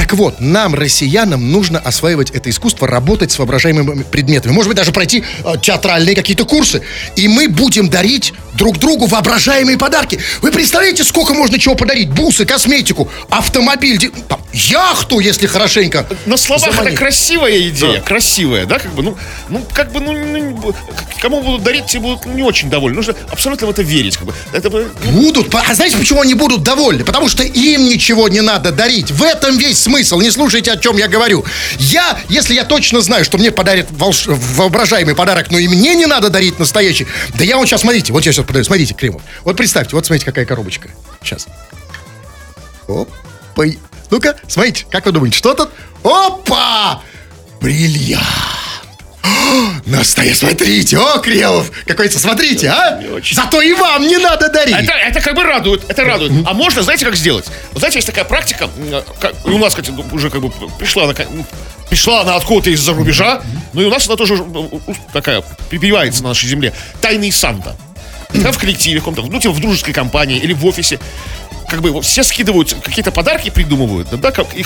[0.00, 4.50] Так вот, нам, россиянам, нужно осваивать это искусство, работать с воображаемыми предметами.
[4.50, 6.80] Может быть, даже пройти э, театральные какие-то курсы.
[7.16, 10.18] И мы будем дарить друг другу воображаемые подарки.
[10.40, 12.08] Вы представляете, сколько можно чего подарить?
[12.08, 14.10] Бусы, косметику, автомобиль,
[14.52, 16.06] яхту, если хорошенько.
[16.26, 19.16] На словах это красивая идея, красивая, да, как бы, ну,
[19.48, 20.74] ну, как бы, ну, ну, не-
[21.20, 22.96] кому будут дарить, те будут ну, не очень довольны.
[22.96, 24.34] Нужно абсолютно в это верить, как бы.
[24.52, 25.54] Это ну, Будут.
[25.54, 27.04] А знаете, почему они будут довольны?
[27.04, 29.10] Потому что им ничего не надо дарить.
[29.10, 30.20] В этом весь смысл.
[30.20, 31.44] Не слушайте, о чем я говорю.
[31.78, 34.26] Я, если я точно знаю, что мне подарят волш...
[34.26, 38.24] воображаемый подарок, но и мне не надо дарить настоящий, да я вот сейчас, смотрите, вот
[38.24, 39.22] я сейчас подаю, смотрите, Кремов.
[39.44, 40.88] Вот представьте, вот смотрите, какая коробочка.
[41.22, 41.46] Сейчас.
[42.88, 43.10] Опа.
[44.10, 45.70] Ну-ка, смотрите, как вы думаете, что тут?
[46.02, 47.00] Опа!
[47.60, 48.24] Бриллиант.
[49.86, 53.00] Настоящий, смотрите, о, Кремов, какой-то, смотрите, а?
[53.34, 54.74] Зато и вам не надо дарить.
[54.76, 56.32] Это, это как бы радует, это радует.
[56.46, 57.44] А можно, знаете, как сделать?
[57.72, 61.14] Вот знаете, есть такая практика, м, как- у нас, кстати, уже как бы пришла она,
[61.90, 63.42] пришла она откуда-то из-за рубежа,
[63.74, 64.80] ну и у нас она тоже у-
[65.12, 66.72] такая, припевается на нашей земле.
[67.00, 67.76] Тайный Санта.
[68.42, 71.00] Там в коллективе, в каком-то, ну, типа в дружеской компании или в офисе.
[71.70, 74.64] Как бы все скидывают, какие-то подарки придумывают, да, да, как, и,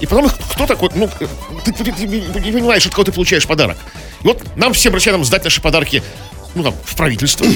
[0.00, 1.08] и потом кто такой, ну,
[1.64, 3.78] ты, ты- ты не понимаешь, от кого ты получаешь подарок.
[4.22, 6.02] И вот нам всем россиянам сдать наши подарки,
[6.54, 7.46] ну, там, в правительство.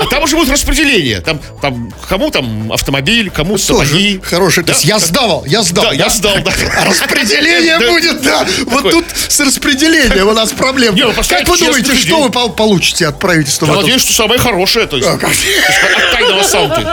[0.00, 1.20] А там уже будет распределение.
[1.20, 4.20] Там, там кому там автомобиль, кому сапоги.
[4.22, 4.64] Хороший.
[4.64, 5.84] Да, есть я сдавал, я сдал.
[5.86, 6.52] Да, я сдал, да.
[6.80, 8.46] А распределение будет, да.
[8.66, 10.96] Вот тут с распределением у нас проблема.
[10.96, 13.66] Не, ну, Как вы думаете, что вы пол- получите от правительства?
[13.66, 16.86] Я надеюсь, что самое хорошее, то есть А, от тайного Санты.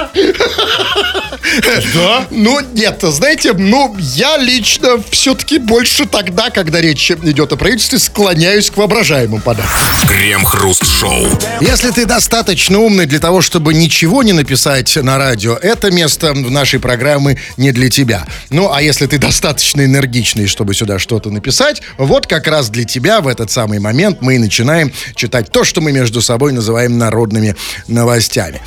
[1.94, 2.26] Да?
[2.32, 8.70] Ну, нет, знаете, ну, я лично все-таки больше тогда, когда речь идет о правительстве, склоняюсь
[8.70, 9.80] к воображаемым подаркам.
[10.08, 11.28] Крем-хруст-шоу.
[11.62, 16.52] Если ты достаточно умный для того, чтобы ничего не написать на радио, это место в
[16.52, 18.26] нашей программы не для тебя.
[18.50, 23.22] Ну, а если ты достаточно энергичный, чтобы сюда что-то написать, вот как раз для тебя
[23.22, 27.56] в этот самый момент мы и начинаем читать то, что мы между собой называем народными
[27.88, 28.62] новостями.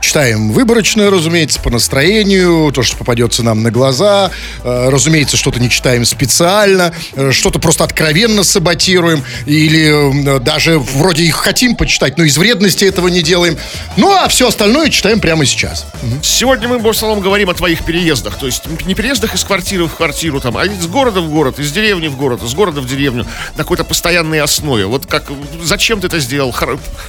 [0.00, 4.30] Читаем выборочно, разумеется, по настроению, то, что попадется нам на глаза.
[4.64, 11.24] Э, Разумеется, что-то не читаем специально, э, что-то просто откровенно саботируем, или э, даже вроде
[11.24, 13.58] их хотим почитать, но из вредности этого не делаем.
[13.96, 15.86] Ну, а все остальное читаем прямо сейчас.
[16.22, 18.38] Сегодня мы в основном говорим о твоих переездах.
[18.38, 21.70] То есть не переездах из квартиры в квартиру, там, а из города в город, из
[21.72, 24.86] деревни в город, из города в деревню на какой-то постоянной основе.
[24.86, 25.24] Вот как,
[25.62, 26.54] зачем ты это сделал?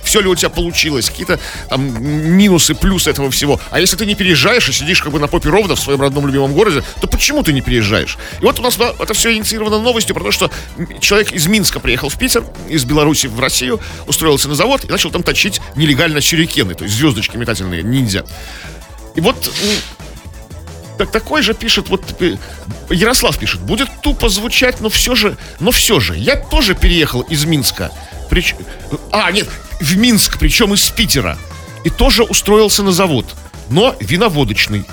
[0.04, 1.10] Все ли у тебя получилось?
[1.10, 3.62] Какие-то там минусы, плюсы этого всего.
[3.70, 6.28] А если ты не переезжаешь и сидишь как бы на попе ровно в своем родном
[6.28, 8.18] любимом городе, то почему ты не переезжаешь?
[8.42, 10.52] И вот у нас да, это все инициировано новостью про то, что
[11.00, 15.12] человек из Минска приехал в Питер, из Беларуси в Россию, устроился на завод и начал
[15.12, 18.26] там точить нелегально сюрикены, то есть звездочки метательные, ниндзя.
[19.16, 19.52] И вот
[20.98, 22.38] так, такой же пишет, вот э,
[22.90, 27.46] Ярослав пишет, будет тупо звучать, но все же, но все же, я тоже переехал из
[27.46, 27.92] Минска.
[28.30, 28.56] Прич...
[29.12, 29.48] А, нет,
[29.80, 31.38] в Минск, причем из Питера.
[31.84, 33.26] И тоже устроился на завод,
[33.70, 34.86] но виноводочный.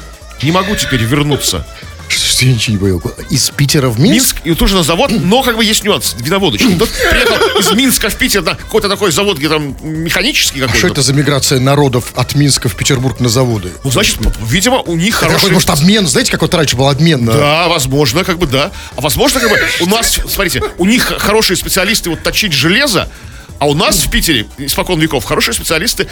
[0.42, 1.66] Не могу теперь вернуться.
[2.08, 3.02] Что я ничего не понял.
[3.28, 4.36] Из Питера в Минск?
[4.36, 6.78] Минск, и тоже на завод, но как бы есть нюанс, виноводочный.
[6.78, 10.78] Тот приехал из Минска в Питер на какой-то такой завод, где там механический А какой-то.
[10.78, 13.72] что это за миграция народов от Минска в Петербург на заводы?
[13.84, 15.52] Ну, значит, видимо, у них Какой, хороший...
[15.52, 17.32] может, обмен, знаете, как вот раньше был обмен на...
[17.32, 18.70] Да, возможно, как бы да.
[18.96, 23.08] А возможно, как бы у нас, смотрите, у них хорошие специалисты вот точить железо,
[23.58, 26.06] а у нас в Питере, испокон веков, хорошие специалисты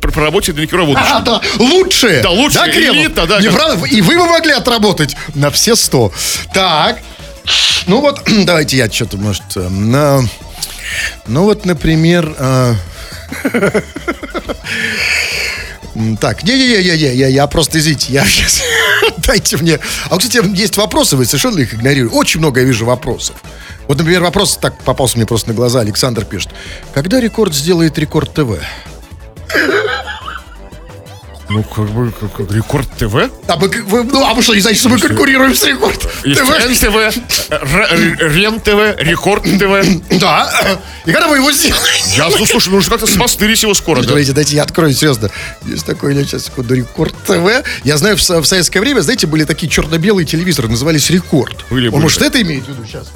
[0.00, 0.60] по, работе на
[0.96, 2.22] А, да, лучшие.
[2.22, 2.96] Да, лучшие, Да, Кремов?
[2.96, 3.86] элита, да, Не правда?
[3.86, 6.10] И вы бы могли отработать на все сто.
[6.54, 7.00] Так.
[7.86, 9.42] Ну вот, давайте я что-то, может...
[9.56, 10.22] э, на-
[11.26, 12.34] Ну вот, например...
[12.38, 12.74] э,
[16.20, 16.94] Так, не-не-не, я,
[17.28, 18.62] я просто, извините, я сейчас...
[19.18, 19.78] Дайте мне...
[20.10, 22.14] А кстати, есть вопросы, вы совершенно их игнорируете.
[22.16, 23.36] Очень много я вижу вопросов.
[23.88, 25.80] Вот, например, вопрос так попался мне просто на глаза.
[25.80, 26.50] Александр пишет.
[26.94, 28.58] Когда рекорд сделает рекорд ТВ?
[31.48, 33.30] Ну, как бы, как, как Рекорд ТВ?
[33.46, 36.24] А вы, вы- ну, а вы что, не знаете, что мы конкурируем с рекорд ТВ?
[36.24, 36.96] НТВ,
[37.50, 40.02] Р- Р- Рен ТВ, Рекорд ТВ.
[40.18, 40.50] Да.
[41.04, 42.16] И когда вы его сделаете?
[42.16, 44.00] Я, ну, слушай, нужно как-то смастырить его скоро.
[44.02, 44.08] да.
[44.08, 45.30] Давайте, дайте я открою, серьезно.
[45.64, 47.64] Есть такой, я сейчас секунду, Рекорд ТВ.
[47.84, 51.64] Я знаю, в, в советское время, знаете, были такие черно-белые телевизоры, назывались Рекорд.
[51.70, 52.02] Были, Он, были.
[52.02, 53.06] может, это имеет в виду сейчас?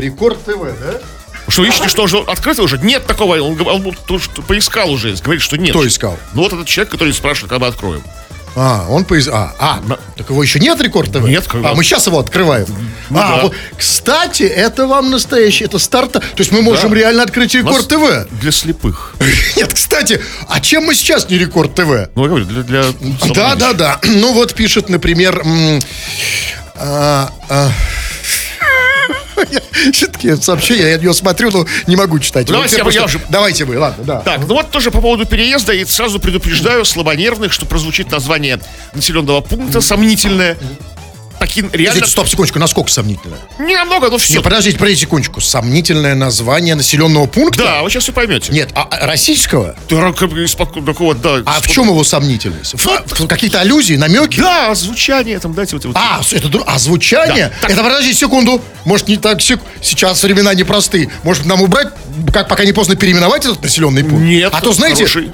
[0.00, 1.00] Рекорд ТВ, да?
[1.48, 2.78] Что, ищете, что уже открыто уже?
[2.78, 3.36] Нет такого.
[3.40, 5.70] Он, он что поискал уже, говорит, что нет.
[5.70, 6.18] Кто искал?
[6.32, 8.02] Ну, вот этот человек, который спрашивает, когда мы откроем.
[8.56, 9.28] А, он поиз...
[9.28, 9.80] А, а,
[10.16, 11.22] так его еще нет Рекорд ТВ?
[11.22, 12.66] Нет, как А, мы сейчас его открываем.
[13.10, 13.42] а, да.
[13.42, 16.12] вот, кстати, это вам настоящий, это старт.
[16.12, 16.96] То есть мы можем Да.
[16.96, 18.28] реально открыть Рекорд ТВ.
[18.40, 19.14] Для слепых.
[19.56, 22.10] Нет, кстати, а чем мы сейчас не Рекорд ТВ?
[22.16, 22.62] Ну, я говорю, для...
[22.62, 22.84] для
[23.32, 24.00] Да, да, да.
[24.04, 25.42] Ну вот пишет, например...
[26.74, 27.70] а, а,
[29.92, 32.46] Все-таки сообщение, я него смотрю, но не могу читать.
[32.48, 34.20] Ну, давайте я- просто- я уже- Давайте вы, ладно, да.
[34.20, 38.60] Так, ну вот тоже по поводу переезда, и сразу предупреждаю слабонервных, что прозвучит название
[38.94, 40.56] населенного пункта сомнительное.
[41.40, 41.88] Таким реально...
[41.88, 43.38] Подождите, стоп, секундочку, насколько сомнительное?
[43.58, 44.34] Не намного, но все.
[44.34, 45.40] Не, подождите, подождите секундочку.
[45.40, 47.64] Сомнительное название населенного пункта?
[47.64, 48.52] Да, вы сейчас все поймете.
[48.52, 49.74] Нет, а а российского?
[49.88, 51.42] Да, такого, да.
[51.46, 52.74] А в чем его сомнительность?
[52.74, 54.38] В- Какие-то аллюзии, намеки?
[54.38, 55.86] Да, звучание там, дайте вот...
[55.86, 55.96] вот.
[55.96, 57.50] А, это а звучание?
[57.62, 58.62] Это подожди секунду.
[58.84, 61.10] Может, не так сейчас времена непростые.
[61.22, 61.88] Может, нам убрать,
[62.34, 64.24] как пока не поздно переименовать этот населенный пункт?
[64.24, 65.06] Нет, А то знаете.
[65.06, 65.32] хороший.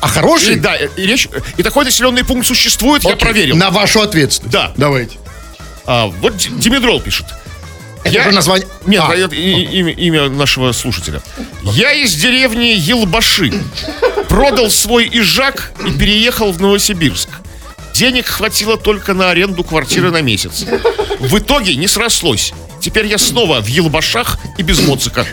[0.00, 0.54] А хороший?
[0.54, 3.56] И, да, и, речь, и такой населенный пункт существует, я Окей, проверил.
[3.56, 4.52] На вашу ответственность.
[4.52, 4.72] Да.
[4.76, 5.16] Давайте.
[5.86, 7.26] А, вот Ди- Димедрол пишет.
[8.04, 8.68] Это уже название.
[8.86, 9.14] Нет, А.
[9.16, 11.20] это имя, имя нашего слушателя.
[11.62, 13.52] Я из деревни Елбаши.
[14.28, 17.28] Продал свой ижак и переехал в Новосибирск.
[17.94, 20.64] Денег хватило только на аренду квартиры на месяц.
[21.18, 22.52] В итоге не срослось.
[22.80, 25.26] Теперь я снова в Елбашах и без моцика.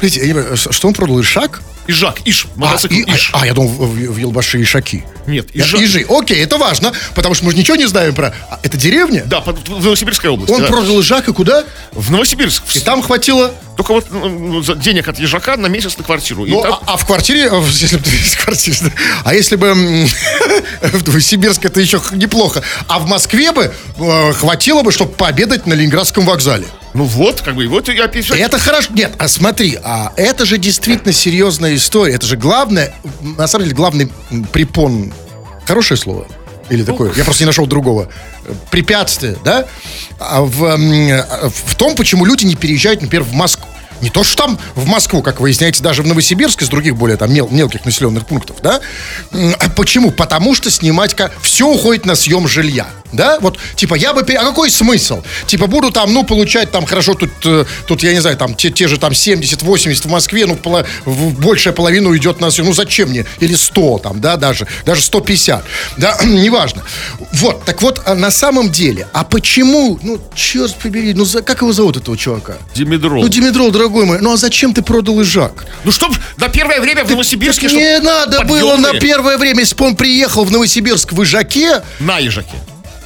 [0.00, 1.20] Я понимаю, что он продал?
[1.20, 1.60] Ишак?
[1.88, 3.30] Ижак, Иш, А, мотоцикл и- Иш.
[3.32, 5.04] а, я думал, в, в- в Елбаши Ишаки.
[5.26, 5.80] Нет, Ижак.
[5.80, 6.04] Ижи.
[6.08, 8.34] Окей, это важно, потому что мы же ничего не знаем про...
[8.50, 9.24] А, Это деревня?
[9.24, 10.52] Да, под- в Новосибирской области.
[10.52, 10.66] Он да.
[10.68, 11.64] продал Ижак и куда?
[11.92, 12.62] В Новосибирск.
[12.76, 13.54] И там хватило...
[13.78, 16.44] Только вот ну, за денег от ежака на месяц на квартиру.
[16.46, 18.92] Ну, там- а, а в квартире, э, если бы в квартире,
[19.24, 19.72] а если бы
[20.82, 25.74] в Новосибирск это еще неплохо, а в Москве бы э, хватило бы, чтобы пообедать на
[25.74, 26.66] Ленинградском вокзале.
[26.94, 28.30] Ну вот, как бы, вот я опять...
[28.30, 28.90] Это хорошо.
[28.92, 32.14] Нет, а смотри, а это же действительно серьезная история.
[32.14, 34.10] Это же главное, на самом деле, главный
[34.52, 35.12] препон.
[35.66, 36.26] Хорошее слово?
[36.70, 37.12] Или такое?
[37.14, 38.08] Я просто не нашел другого.
[38.70, 39.66] Препятствие, да?
[40.18, 40.76] А в,
[41.48, 43.66] в том, почему люди не переезжают, например, в Москву.
[44.00, 47.32] Не то, что там в Москву, как выясняется, даже в Новосибирск из других более там
[47.32, 48.80] мел- мелких населенных пунктов, да?
[49.32, 50.12] А почему?
[50.12, 51.16] Потому что снимать...
[51.42, 53.38] Все уходит на съем жилья, да?
[53.40, 54.20] Вот, типа, я бы...
[54.34, 55.22] А какой смысл?
[55.46, 58.70] Типа, буду там, ну, получать там, хорошо, тут, э, тут я не знаю, там, те,
[58.70, 62.48] те же там 70-80 в Москве, ну, поло- в- большая половина уйдет на.
[62.58, 63.24] Ну, зачем мне?
[63.40, 64.66] Или 100 там, да, даже.
[64.84, 65.64] Даже 150.
[65.96, 66.82] Да, неважно.
[67.32, 71.60] Вот, так вот, а на самом деле, а почему, ну, черт побери, ну, за- как
[71.62, 72.54] его зовут, этого чувака?
[72.74, 73.22] Димедрол.
[73.22, 75.66] Ну, Димитрол, дорогой мой, ну а зачем ты продал Ижак?
[75.84, 77.66] Ну, чтоб на первое время в Новосибирске...
[77.68, 79.00] Не надо было на подъемные.
[79.00, 82.56] первое время, если бы он приехал в Новосибирск в Ижаке, На ежаке.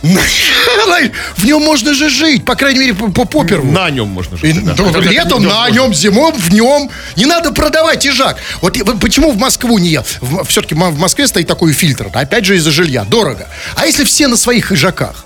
[0.02, 3.70] В нем можно же жить, по крайней мере, по, по поперву.
[3.70, 4.64] На нем можно И, жить.
[4.64, 4.72] да.
[4.72, 5.74] это летом на можно.
[5.74, 6.90] нем, зимой в нем.
[7.16, 8.36] Не надо продавать ижак.
[8.60, 10.04] Вот почему в Москву не ел?
[10.46, 12.10] Все-таки в Москве стоит такой фильтр.
[12.12, 13.04] да, Опять же из-за жилья.
[13.04, 13.48] Дорого.
[13.76, 15.24] А если все на своих ижаках?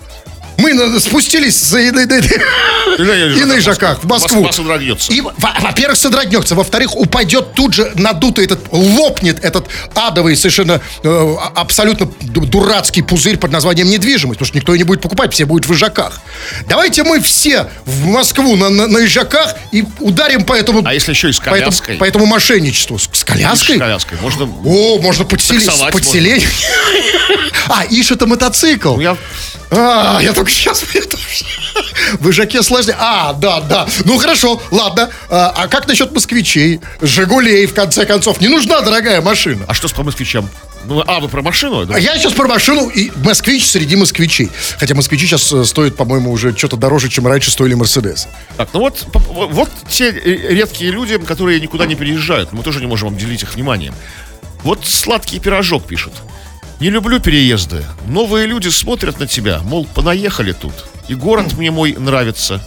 [0.59, 4.43] Мы на- спустились за- и на- ижаках в Москву.
[5.13, 6.55] И, во- во-первых, содрогнется.
[6.55, 13.37] Во-вторых, упадет тут же надутый этот, лопнет этот адовый, совершенно э, абсолютно ду- дурацкий пузырь
[13.37, 16.21] под названием недвижимость, потому что никто ее не будет покупать, все будут в ижаках.
[16.69, 20.83] Давайте мы все в Москву на, на, на ижаках и ударим по этому...
[20.87, 21.97] А если еще и с по этому, коляской?
[21.97, 22.99] по этому мошенничеству.
[22.99, 23.77] С, с коляской?
[23.77, 24.19] С коляской.
[24.23, 24.45] Можно...
[24.65, 25.69] О, можно подселить.
[25.93, 26.49] Подселение.
[27.69, 28.99] А, Иш это мотоцикл.
[29.01, 29.17] Я-
[29.71, 31.17] А, я только сейчас это...
[32.21, 32.97] В Ижаке сложнее.
[32.99, 33.87] А, да, да.
[34.05, 35.11] Ну хорошо, ладно.
[35.29, 36.81] А, а как насчет москвичей?
[37.01, 38.41] Жигулей, в конце концов.
[38.41, 39.65] Не нужна дорогая машина.
[39.67, 40.49] А что с по москвичам?
[40.85, 41.85] Ну, а, вы про машину?
[41.85, 41.97] Да?
[41.97, 44.51] А я сейчас про машину и москвич среди москвичей.
[44.79, 48.29] Хотя москвичи сейчас э, стоят, по-моему, уже что-то дороже, чем раньше стоили Мерседесы.
[48.57, 52.53] Так, ну вот, вот те редкие люди, которые никуда не переезжают.
[52.53, 53.95] Мы тоже не можем обделить их вниманием.
[54.63, 56.13] Вот сладкий пирожок пишет.
[56.81, 57.85] Не люблю переезды.
[58.07, 60.75] Новые люди смотрят на тебя, мол, понаехали тут.
[61.09, 62.61] И город мне мой нравится.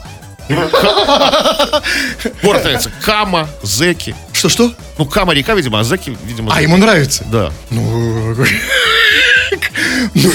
[2.41, 2.91] Город нравится.
[3.03, 4.15] Кама, Зеки.
[4.33, 4.73] Что-что?
[4.97, 7.23] Ну, Кама река, видимо, а Зеки, видимо, А, ему нравится?
[7.31, 7.51] Да.
[7.69, 8.35] Ну,
[10.15, 10.31] ну,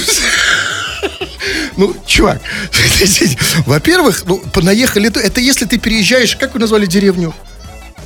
[1.77, 2.41] ну, чувак,
[3.67, 7.35] во-первых, ну, понаехали, то- это если ты переезжаешь, как вы назвали деревню?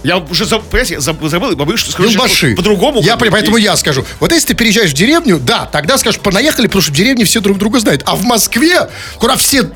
[0.05, 3.01] Я уже забыл, понимаете, я забыл, забыл, боюсь, что скажу сейчас по-другому.
[3.03, 4.05] Я понимаю, поэтому я скажу.
[4.21, 7.41] Вот если ты переезжаешь в деревню, да, тогда скажешь, понаехали, потому что в деревне все
[7.41, 8.03] друг друга знают.
[8.07, 9.71] А в Москве, куда все...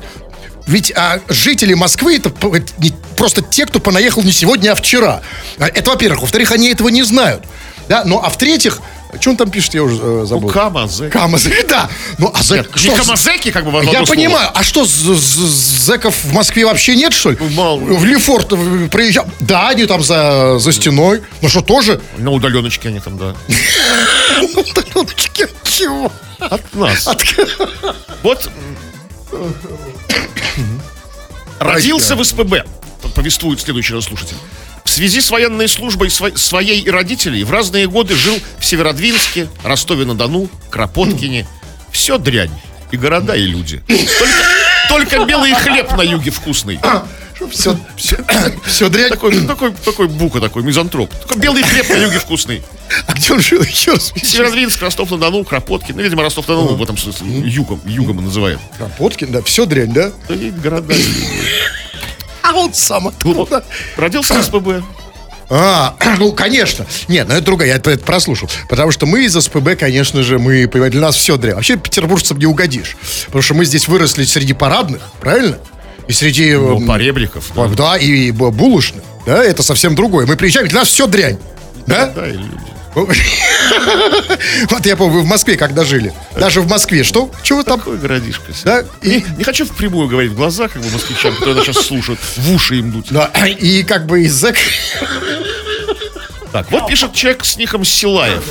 [0.65, 2.31] Ведь а, жители Москвы это
[2.77, 5.21] не просто те, кто понаехал не сегодня, а вчера.
[5.59, 6.21] А, Это, во-первых.
[6.21, 7.43] Во-вторых, они этого не знают.
[7.89, 8.03] Да?
[8.05, 8.79] Ну, а в-третьих,
[9.19, 10.49] Что он там пишет, я уже э, забыл.
[10.49, 11.11] Камазек.
[11.11, 11.89] Камазек, да.
[12.17, 12.69] Ну, а зэк...
[12.75, 14.05] Нет, не камазеки, как бы, в Я слово.
[14.05, 17.37] понимаю, а что, з- з- зэков в Москве вообще нет, что ли?
[17.39, 17.77] Ну, мало.
[17.79, 19.25] В Лефорт э, приезжал.
[19.39, 21.21] Да, они там за, за стеной.
[21.41, 22.01] Ну что, тоже?
[22.17, 23.35] На удаленочке они там, да.
[24.41, 26.11] Ну, тарелочки, Чего?
[26.39, 27.07] От нас.
[28.23, 28.49] Вот
[31.59, 32.65] родился в СПБ,
[33.15, 34.37] повествует следующий слушатель.
[34.93, 39.47] В связи с военной службой сво- своей и родителей в разные годы жил в Северодвинске,
[39.63, 41.47] Ростове-на-Дону, Кропоткине.
[41.91, 42.51] Все дрянь.
[42.91, 43.81] И города, и люди.
[43.87, 44.05] Только,
[45.15, 46.79] только белый хлеб на юге вкусный.
[47.49, 48.17] Все, все,
[48.67, 49.09] все дрянь.
[49.09, 51.11] Такой, такой, такой бука, такой мизантроп.
[51.27, 52.61] Только белый хлеб на юге вкусный.
[53.07, 53.63] А где он жил?
[53.63, 54.13] Еще раз.
[54.15, 55.95] Северодвинск, Ростов-на-Дону, Кропоткин.
[55.95, 58.59] Ну, видимо, Ростов-на-Дону в этом смысле югом, югом называют.
[58.77, 60.11] Кропоткин, да, все дрянь, да?
[60.29, 60.93] Да и города.
[62.43, 63.63] А он сам откуда?
[63.97, 64.83] Родился в СПБ.
[65.49, 66.85] А, ну, конечно.
[67.07, 68.49] Нет, ну это другая, я это, это прослушал.
[68.69, 71.55] Потому что мы из СПБ, конечно же, мы, понимаете, для нас все дрянь.
[71.55, 72.97] Вообще петербуржцам не угодишь.
[73.27, 75.57] Потому что мы здесь выросли среди парадных, правильно?
[76.07, 76.53] И среди...
[76.53, 77.51] Ну, м, поребриков.
[77.55, 79.03] а, Да, и б- булочных.
[79.25, 80.25] Да, это совсем другое.
[80.25, 81.37] Мы приезжаем, для нас все дрянь.
[81.87, 82.07] Да?
[82.07, 82.49] Да, и люди.
[84.69, 86.13] Вот я помню, вы в Москве когда жили.
[86.37, 87.03] Даже в Москве.
[87.03, 87.31] Что?
[87.41, 87.79] Чего там?
[87.79, 88.51] Такой городишко.
[88.63, 92.19] Да, и, не хочу впрямую говорить в глаза, как бы москвичам, которые нас сейчас слушают,
[92.37, 93.07] в уши им дуть.
[93.09, 94.57] да, и как бы из зэк...
[96.51, 98.43] Так, вот пишет человек с ником Силаев.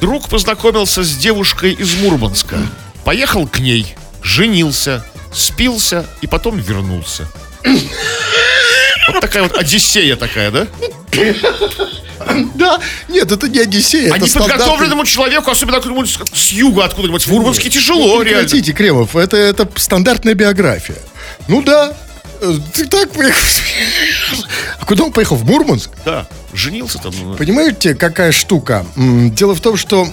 [0.00, 2.56] Друг познакомился с девушкой из Мурманска.
[3.04, 7.28] Поехал к ней, женился, спился и потом вернулся.
[9.08, 10.66] Вот такая вот Одиссея такая, да?
[12.54, 14.12] Да, нет, это не Одиссея.
[14.12, 18.42] А неподготовленному человеку, особенно откуда-нибудь с- юга откуда-нибудь, в Мурманске тяжело, реально.
[18.42, 20.96] Прекратите, Кремов, это, это стандартная биография.
[21.48, 21.92] Ну да,
[22.40, 23.40] э, ты так поехал.
[24.80, 25.36] А куда он поехал?
[25.36, 25.90] В Мурманск?
[26.04, 27.12] Да, женился там.
[27.22, 28.86] ну, Понимаете, какая штука?
[28.96, 30.06] Дело в том, что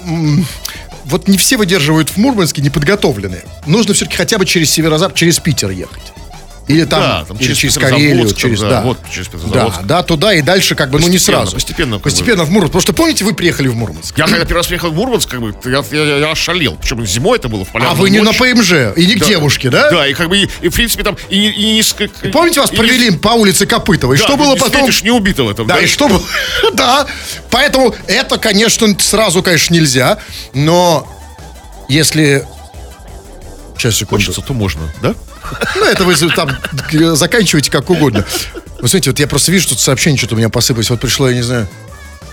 [1.06, 3.44] вот не все выдерживают в Мурманске неподготовленные.
[3.66, 6.14] Нужно все-таки хотя бы через северозапад, через Питер ехать.
[6.68, 10.02] Или там, Да, там или через через, Карелию, через, да, да, вот через да, да,
[10.04, 11.54] туда и дальше как бы, ну не сразу.
[11.56, 12.04] постепенно, бы.
[12.04, 12.72] Постепенно в Мурманск.
[12.72, 14.18] Потому что помните, вы приехали в Мурманск?
[14.18, 16.78] Я когда первый раз приехал в Мурманск, как бы, я, я, я ошалел.
[16.82, 18.38] Причем зимой это было в А полярную вы не на ночь.
[18.38, 19.26] ПМЖ и не к Да.
[19.26, 19.92] девушке, да?
[19.92, 22.62] Да, и как бы, и, и, в принципе, там, и, не- и, не ск- Помните,
[22.62, 24.14] вас и не- провели по улице Копытова?
[24.14, 24.72] И Да, что было не потом?
[24.72, 26.22] встретишь неубитого там, Да, и что было?
[26.74, 27.06] Да,
[27.52, 30.18] поэтому это, конечно, сразу, конечно, нельзя,
[30.54, 31.06] но
[31.90, 32.46] если...
[33.78, 34.24] Сейчас, секунду.
[34.24, 35.14] Хочется, то можно, да?
[35.76, 36.50] Ну, это вы там
[37.16, 38.26] заканчиваете как угодно.
[38.80, 40.90] Вы знаете, вот я просто вижу, тут сообщение что-то у меня посыпалось.
[40.90, 41.68] Вот пришло, я не знаю,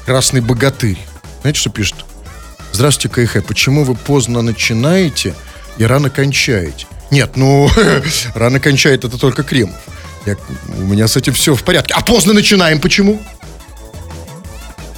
[0.07, 0.99] красный богатырь.
[1.43, 1.97] Знаете, что пишет?
[2.73, 3.45] Здравствуйте, КХ.
[3.45, 5.35] Почему вы поздно начинаете
[5.79, 6.87] и рано кончаете?
[7.11, 7.71] Нет, ну,
[8.35, 9.77] рано кончает это только Кремов.
[10.27, 10.37] Я-
[10.69, 11.95] у меня с этим все в порядке.
[11.97, 13.21] А поздно начинаем почему?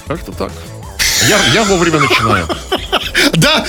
[0.07, 0.51] Как-то так.
[1.27, 2.47] Я, я вовремя начинаю.
[3.33, 3.65] Да,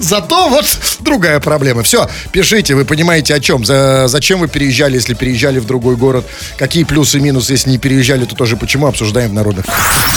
[0.00, 0.66] зато вот
[1.00, 1.82] другая проблема.
[1.82, 3.64] Все, пишите, вы понимаете о чем.
[3.64, 6.26] За, зачем вы переезжали, если переезжали в другой город?
[6.58, 9.66] Какие плюсы и минусы, если не переезжали, то тоже почему обсуждаем в народных.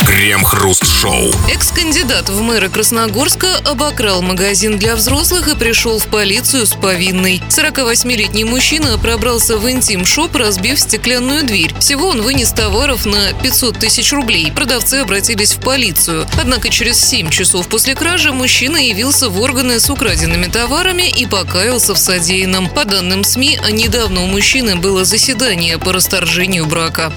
[0.06, 1.32] Крем-хруст-шоу.
[1.54, 7.42] Экс-кандидат в мэра Красногорска обокрал магазин для взрослых и пришел в полицию с повинной.
[7.50, 11.74] 48-летний мужчина пробрался в интим-шоп, разбив стеклянную дверь.
[11.80, 14.52] Всего он вынес товаров на 500 тысяч рублей.
[14.52, 16.28] Продавцы обратились в полицию.
[16.40, 21.94] Однако через 7 часов после кражи мужчина явился в органы с украденными товарами и покаялся
[21.94, 22.70] в содеянном.
[22.70, 27.12] По данным СМИ, недавно у мужчины было заседание по расторжению брака.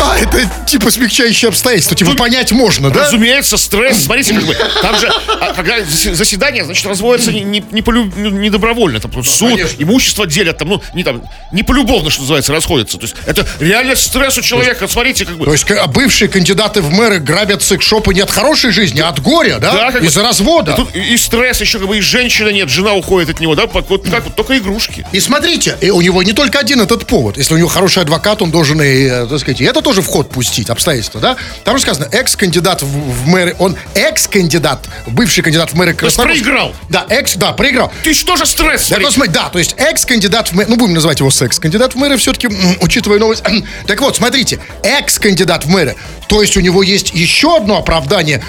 [0.00, 1.96] А, это типа смягчающие обстоятельства.
[1.96, 3.04] Типа понять можно, да?
[3.04, 4.04] Разумеется, стресс.
[4.04, 8.12] Смотрите, как бы, там же, а, когда засе- заседание, значит, разводятся не, не, не, полю-
[8.16, 8.98] ну, не добровольно.
[9.00, 9.82] Там просто суд, конечно.
[9.82, 12.98] имущество делят, там, ну, не там, не полюбовно, что называется, расходятся.
[12.98, 14.88] То есть это реально стресс у человека.
[14.88, 15.44] Смотрите, как бы.
[15.44, 19.20] То есть а бывшие кандидаты в мэры грабят секс-шопы не от хорошей жизни, а от
[19.20, 19.71] горя, да?
[19.72, 20.74] Да, как Из-за развода.
[20.74, 23.66] Тут и, и стресс еще, как бы, и женщина нет, жена уходит от него, да,
[23.66, 25.06] вот как вот, только игрушки.
[25.12, 27.36] И смотрите, и у него не только один этот повод.
[27.36, 30.06] Если у него хороший адвокат, он должен и, э, так сказать, и это тоже в
[30.06, 31.36] ход пустить, обстоятельства, да?
[31.64, 36.42] Там же сказано, экс-кандидат в, в мэры, он экс-кандидат, бывший кандидат в мэры Красногорска.
[36.44, 36.74] проиграл.
[36.88, 37.92] Да, экс, да, проиграл.
[38.02, 38.88] Ты что же стресс?
[38.88, 42.16] Да, смотри, да, то есть экс-кандидат в мэры, ну, будем называть его секс-кандидат в мэры
[42.16, 42.48] все-таки,
[42.80, 43.42] учитывая новость.
[43.86, 45.96] так вот, смотрите, экс-кандидат в мэры,
[46.28, 48.42] то есть у него есть еще одно оправдание,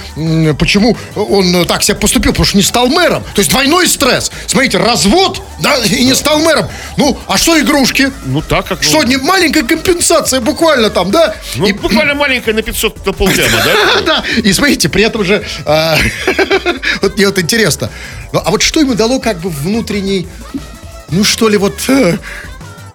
[0.57, 3.23] почему он э, так себя поступил, потому что не стал мэром.
[3.35, 4.31] То есть двойной стресс.
[4.47, 6.67] Смотрите, развод, да, и не стал мэром.
[6.97, 8.11] Ну, а что игрушки?
[8.25, 8.81] Ну так как.
[8.81, 11.35] ну, Что, не маленькая компенсация буквально там, да?
[11.55, 14.01] Ну, И- буквально маленькая на 500 на полдяма, да?
[14.05, 15.97] да, и смотрите, при этом же, а,
[17.01, 17.89] вот мне вот интересно,
[18.31, 20.27] ну, а вот что ему дало как бы внутренний,
[21.09, 22.17] ну что ли, вот, э,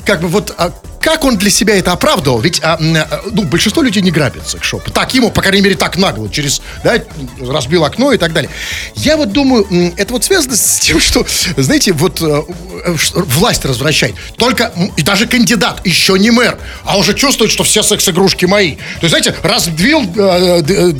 [0.04, 2.40] как бы вот, а, как он для себя это оправдывал?
[2.40, 4.90] Ведь а, а, ну, большинство людей не грабят секс-шопы.
[4.90, 7.02] Так ему, по крайней мере, так нагло, через, да,
[7.40, 8.50] разбил окно и так далее.
[8.94, 12.42] Я вот думаю, это вот связано с тем, что, знаете, вот э,
[12.85, 14.16] э, власть развращает.
[14.37, 18.77] Только, и даже кандидат, еще не мэр, а уже чувствует, что все секс-игрушки мои.
[19.00, 20.92] То есть, знаете, разбил, э,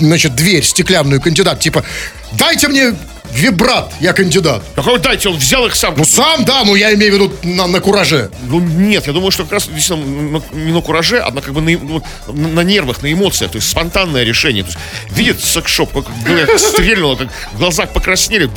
[0.00, 1.84] значит, дверь стеклянную кандидат, типа,
[2.32, 2.94] дайте мне
[3.32, 4.62] вибрат, я кандидат.
[4.74, 5.94] Какой дайте, он взял их сам.
[5.96, 8.30] Ну, сам, да, ну, я имею в виду на, на кураже.
[8.48, 11.54] Ну нет, я думаю, что как раз действительно на- не на кураже, а на, как
[11.54, 14.62] бы на, ну, на- нервах, на эмоциях, то есть спонтанное решение.
[14.64, 14.78] То есть
[15.10, 18.48] видит секс-шоп, как стрельнуло, как в глазах покраснели.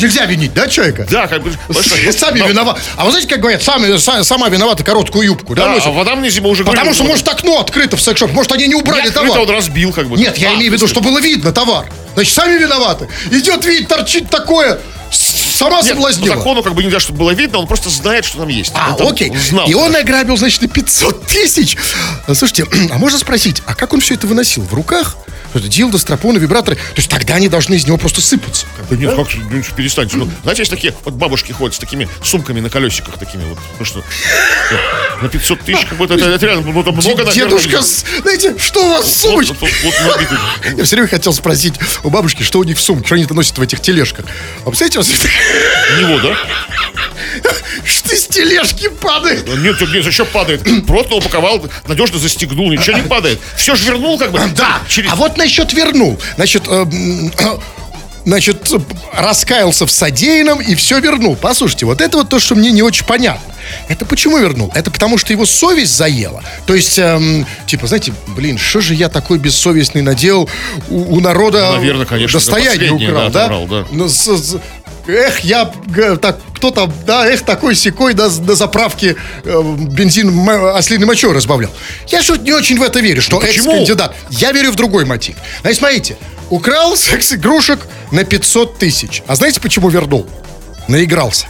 [0.00, 1.06] Нельзя винить, да, человека?
[1.10, 1.52] Да, как бы.
[2.12, 2.80] сами виноваты.
[2.96, 6.64] А вы знаете, как говорят, сама виновата короткую юбку, да, а вода мне зима уже
[6.64, 8.32] Потому что, может, окно открыто в секс-шоп.
[8.32, 9.40] Может, они не убрали товар.
[9.40, 10.16] он разбил, как бы.
[10.16, 11.86] Нет, я А, имею в виду, что было видно товар.
[12.14, 13.08] Значит, сами виноваты.
[13.30, 14.78] Идет, видит, торчит такое.
[15.10, 16.36] Сама Нет, по соблазнила.
[16.36, 18.72] закону как бы нельзя, чтобы было видно, он просто знает, что там есть.
[18.74, 19.32] А, Он там окей.
[19.36, 19.68] знал.
[19.68, 21.76] И он ограбил, значит, на 500 тысяч.
[22.26, 24.62] Слушайте, а можно спросить, а как он все это выносил?
[24.62, 25.16] В руках?
[25.54, 26.76] Это дилдо, стропоны, вибраторы.
[26.76, 28.66] То есть тогда они должны из него просто сыпаться.
[28.88, 29.24] Да нет, да?
[29.24, 30.16] как ну, перестаньте.
[30.16, 33.58] Ну, знаете, есть такие, вот бабушки ходят с такими сумками на колесиках такими вот.
[33.78, 34.02] Ну что,
[35.20, 37.32] на 500 тысяч, как бы это, это реально, ну, много, наверное.
[37.34, 37.82] Дедушка,
[38.22, 40.38] знаете, что у вас в Вот, вот, вот набитый.
[40.76, 43.34] Я все время хотел спросить у бабушки, что у них в сумке, что они это
[43.34, 44.26] носят в этих тележках.
[44.64, 45.10] А представляете, у вас
[46.00, 46.36] Него, да?
[47.84, 49.46] Что из тележки падает?
[49.46, 50.62] Нет, нет, еще падает.
[50.86, 53.40] Просто упаковал, надежно застегнул, ничего не падает.
[53.56, 54.40] Все же вернул, как бы.
[54.56, 54.80] Да,
[55.10, 56.18] а вот насчет вернул.
[56.36, 56.84] Значит, э,
[58.24, 58.70] значит,
[59.14, 61.36] раскаялся в содеянном и все вернул.
[61.36, 63.54] Послушайте, вот это вот то, что мне не очень понятно.
[63.88, 64.70] Это почему вернул?
[64.74, 66.42] Это потому, что его совесть заела.
[66.66, 70.48] То есть, эм, типа, знаете, блин, что же я такой бессовестный наделал
[70.88, 73.86] у, у народа Наверное, конечно, достояние украл, да, отобрал, да.
[73.90, 74.08] Ну,
[75.06, 75.70] Эх, я,
[76.20, 81.72] так, кто там, да, эх, такой секой до, до заправки э, бензин ослиной мочой разбавлял.
[82.06, 83.72] Я что не очень в это верю, что почему?
[83.72, 84.14] экс-кандидат.
[84.30, 85.34] Я верю в другой мотив.
[85.62, 86.16] Значит, смотрите,
[86.50, 87.80] украл секс-игрушек
[88.12, 89.24] на 500 тысяч.
[89.26, 90.28] А знаете, почему вернул?
[90.88, 91.46] Наигрался.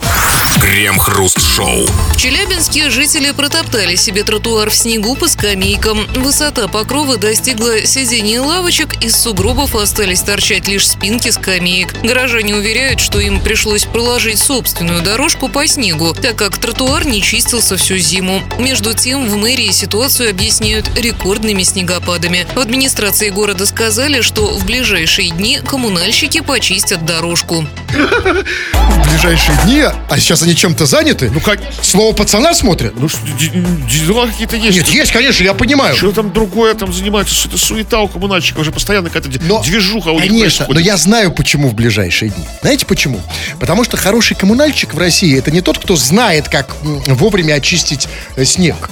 [0.60, 1.86] Крем-хруст-шоу.
[2.12, 6.06] В Челябинске жители протоптали себе тротуар в снегу по скамейкам.
[6.14, 11.94] Высота покрова достигла сидений лавочек, из сугробов остались торчать лишь спинки скамеек.
[12.02, 17.76] Горожане уверяют, что им пришлось проложить собственную дорожку по снегу, так как тротуар не чистился
[17.76, 18.42] всю зиму.
[18.58, 22.46] Между тем, в мэрии ситуацию объясняют рекордными снегопадами.
[22.54, 27.66] В администрации города сказали, что в ближайшие дни коммунальщики почистят дорожку.
[27.92, 31.30] В ближайшие дни, а сейчас они чем-то заняты.
[31.30, 31.60] Ну, как...
[31.80, 32.94] Слово пацана смотрят.
[32.98, 34.78] Ну, что, дела какие-то есть.
[34.78, 35.94] Нет, есть, конечно, я понимаю.
[35.96, 40.08] Что там другое там занимаются, что это суета у коммунальщиков, уже постоянно какая-то Но, движуха
[40.08, 40.86] у них конечно, но происходит.
[40.86, 42.44] я знаю, почему в ближайшие дни.
[42.62, 43.20] Знаете почему?
[43.60, 48.44] Потому что хороший коммунальщик в России это не тот, кто знает, как вовремя очистить э,
[48.44, 48.90] снег.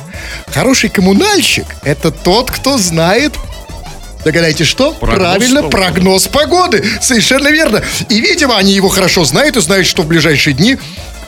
[0.52, 3.32] Хороший коммунальщик это тот, кто знает
[4.24, 4.92] Догадайтесь, что?
[4.92, 5.76] Прогноз Правильно, погоды.
[5.76, 6.84] прогноз погоды.
[7.00, 7.82] Совершенно верно.
[8.08, 10.78] И, видимо, они его хорошо знают и знают, что в ближайшие дни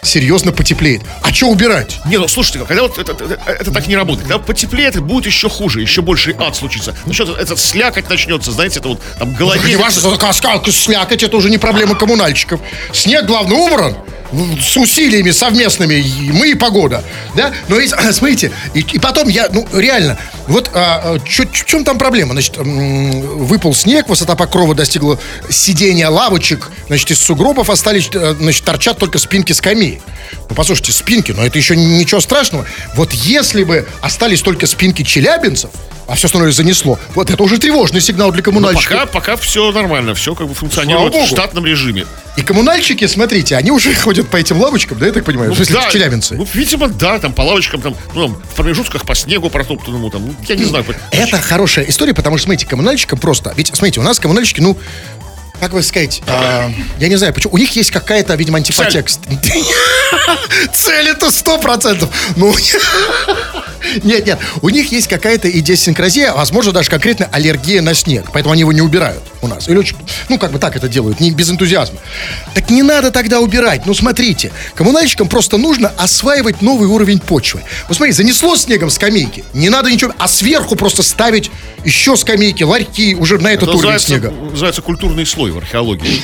[0.03, 1.03] серьезно потеплеет.
[1.22, 1.99] А что убирать?
[2.07, 5.49] Не, ну слушайте, когда вот это, это- это так не работает, когда потеплеет, будет еще
[5.49, 6.95] хуже, еще больше ад случится.
[7.07, 9.78] Ну что, этот слякоть начнется, знаете, это вот там Не голодец.
[9.78, 12.61] важно, что такая скалка, слякоть, это уже не проблема коммунальщиков.
[12.93, 13.97] Снег, главное, убран
[14.61, 17.05] с усилиями совместными, и мы и погода,
[17.35, 17.53] да?
[17.68, 20.18] Но ведь, смотрите, и, и потом я, ну, реально,
[20.49, 22.33] вот а, а, чё- в чем там проблема?
[22.33, 25.18] Значит, выпал снег, высота покрова достигла
[25.49, 30.01] сидения лавочек, значит, из сугробов остались, э, значит, торчат только спинки скамей.
[30.49, 32.66] Ну, послушайте, спинки, но это еще ничего страшного.
[32.95, 35.70] Вот если бы остались только спинки челябинцев,
[36.09, 38.99] а все остальное занесло, вот это уже тревожный сигнал для Но коммунальщиков.
[38.99, 42.07] пока, пока все нормально, все как бы функционирует в штатном режиме.
[42.37, 45.53] И коммунальщики, смотрите, они уже ходят по этим лавочкам, да, я так понимаю?
[45.53, 46.35] в смысле, да, челябинцы.
[46.35, 50.27] Ну, видимо, да, там по лавочкам, там, ну, там, в промежутках по снегу протоптанному, там,
[50.27, 50.85] ну, я не знаю.
[51.11, 53.53] Это хорошая история, потому что, смотрите, коммунальщикам просто...
[53.57, 54.79] Ведь, смотрите, у нас коммунальщики, ну,
[55.62, 57.54] как вы сказать, а, я не знаю, почему.
[57.54, 59.20] У них есть какая-то, видимо, антипотекст.
[60.74, 62.08] Цель это сто процентов.
[62.34, 62.52] Ну,
[64.02, 64.40] нет, нет.
[64.60, 68.30] У них есть какая-то идиосинкразия, возможно, даже конкретно аллергия на снег.
[68.32, 69.68] Поэтому они его не убирают у нас.
[69.68, 69.96] Или очень,
[70.28, 72.00] ну, как бы так это делают, не без энтузиазма.
[72.54, 73.86] Так не надо тогда убирать.
[73.86, 77.62] Ну, смотрите, коммунальщикам просто нужно осваивать новый уровень почвы.
[77.86, 79.44] Вот смотри, занесло снегом скамейки.
[79.52, 81.52] Не надо ничего, а сверху просто ставить
[81.84, 84.30] еще скамейки, ларьки уже на этот Это уровень называется, снега.
[84.30, 86.22] называется культурный слой в археологии.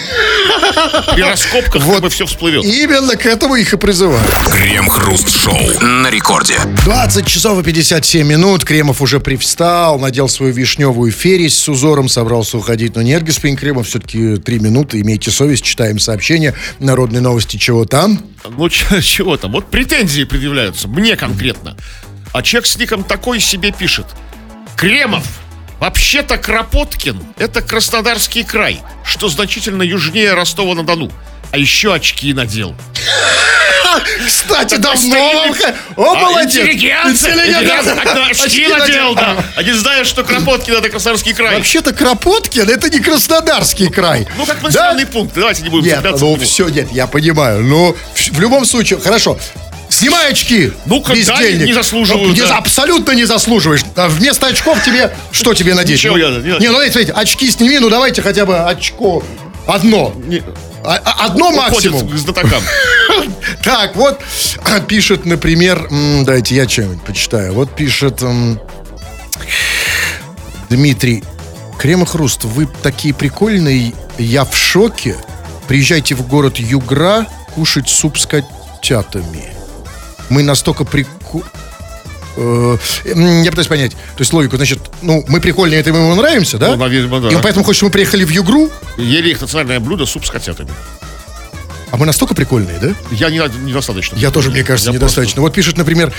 [1.15, 2.65] При раскопках как бы все всплывет.
[2.65, 4.29] Именно к этому их и призывают.
[4.53, 6.59] Крем-хруст-шоу на рекорде.
[6.85, 8.65] 20 часов и 57 минут.
[8.65, 12.95] Кремов уже привстал, надел свою вишневую фересь с узором, собрался уходить.
[12.95, 15.01] Но нет, господин Кремов, все-таки 3 минуты.
[15.01, 16.55] Имейте совесть, читаем сообщение.
[16.79, 18.23] Народные новости, чего там?
[18.49, 18.69] Ну,
[19.01, 19.53] чего там?
[19.53, 20.89] Вот претензии предъявляются.
[20.89, 21.77] Мне конкретно.
[22.33, 24.07] А человек с ником такой себе пишет.
[24.77, 25.25] Кремов,
[25.81, 31.11] вообще-то Кропоткин– это Краснодарский край, что значительно южнее Ростова-на-Дону.
[31.51, 32.75] А еще очки надел.
[34.27, 35.55] Кстати, давно вам...
[35.97, 36.67] О, А, молодец!
[38.45, 39.37] Очки надел, да.
[39.57, 41.57] А не знаешь, что Кропоткин– это Краснодарский край.
[41.57, 44.27] Вообще-то Кропоткин это не Краснодарский край.
[44.37, 45.35] Ну, как населенный пункт.
[45.35, 47.63] Давайте не будем Нет, ну все, нет, я понимаю.
[47.65, 49.39] Ну, в, в любом случае, хорошо.
[49.89, 50.73] Снимай очки.
[50.87, 51.67] Ну-ка, да, бездельник.
[51.69, 52.59] не заслуживаю, Ну, не- да.
[52.59, 53.83] Абсолютно не заслуживаешь.
[53.97, 55.97] А вместо очков тебе что тебе надеть?
[55.99, 59.23] Ничего ну, я- не- не, ну смотрите, смотрите, очки сними, ну давайте хотя бы очко
[59.67, 60.15] одно.
[60.85, 62.09] А- а- одно Уходит максимум.
[62.09, 62.63] к знатокам.
[63.65, 64.21] Так, вот
[64.89, 67.53] пишет, например, м, давайте я что-нибудь почитаю.
[67.55, 68.61] Вот пишет м,
[70.69, 71.25] Дмитрий.
[71.79, 75.17] Крем и хруст, вы такие прикольные, я в шоке.
[75.69, 79.45] Приезжайте в город Югра кушать суп с котятами.
[80.31, 81.43] Мы настолько прику...
[82.37, 86.59] э, Я пытаюсь понять, то есть логику, значит, ну, мы прикольные, это мы ему нравимся,
[86.59, 86.69] да?
[86.71, 87.29] Ну, наверное, да.
[87.31, 90.31] И он поэтому хочет, чтобы мы приехали в Югру, Ели их национальное блюдо суп с
[90.31, 90.71] котятами.
[91.91, 92.91] а мы настолько прикольные, да?
[93.11, 94.17] Я не, недостаточно.
[94.17, 95.41] Я тоже, мне кажется, Я недостаточно.
[95.43, 96.13] Вот пишет, например,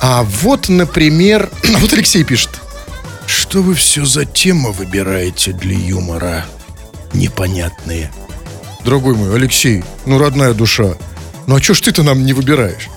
[0.00, 2.50] а вот, например, а вот Алексей пишет.
[3.26, 6.46] Что вы все за темы выбираете для юмора?
[7.12, 8.10] Непонятные.
[8.84, 10.94] Дорогой мой, Алексей, ну, родная душа,
[11.46, 12.88] ну а что ж ты-то нам не выбираешь?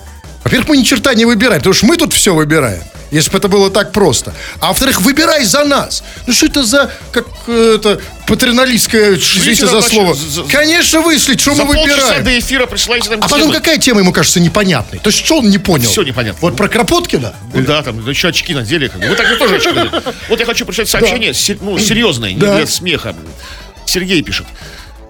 [0.44, 2.82] Во-первых, мы ни черта не выбираем, потому что мы тут все выбираем.
[3.10, 4.34] Если бы это было так просто.
[4.60, 6.02] А во-вторых, выбирай за нас.
[6.26, 10.14] Ну что это за, как э, это, патерналистское, извините за слово.
[10.14, 12.24] за- Конечно, выслить, что За мы выбираем.
[12.24, 14.98] до эфира нам А потом какая тема ему кажется непонятной?
[14.98, 15.88] То есть что он не понял?
[15.88, 16.38] Всё непонятно.
[16.40, 17.34] Вот про Кропоткина?
[17.52, 18.88] Ну да, там еще очки надели.
[18.88, 19.06] как бы.
[19.08, 20.02] Вы так же тоже очки надели.
[20.28, 22.56] Вот я хочу прочитать сообщение, се- ну, серьезное, не Да.
[22.56, 23.14] для смеха.
[23.86, 24.46] Сергей пишет.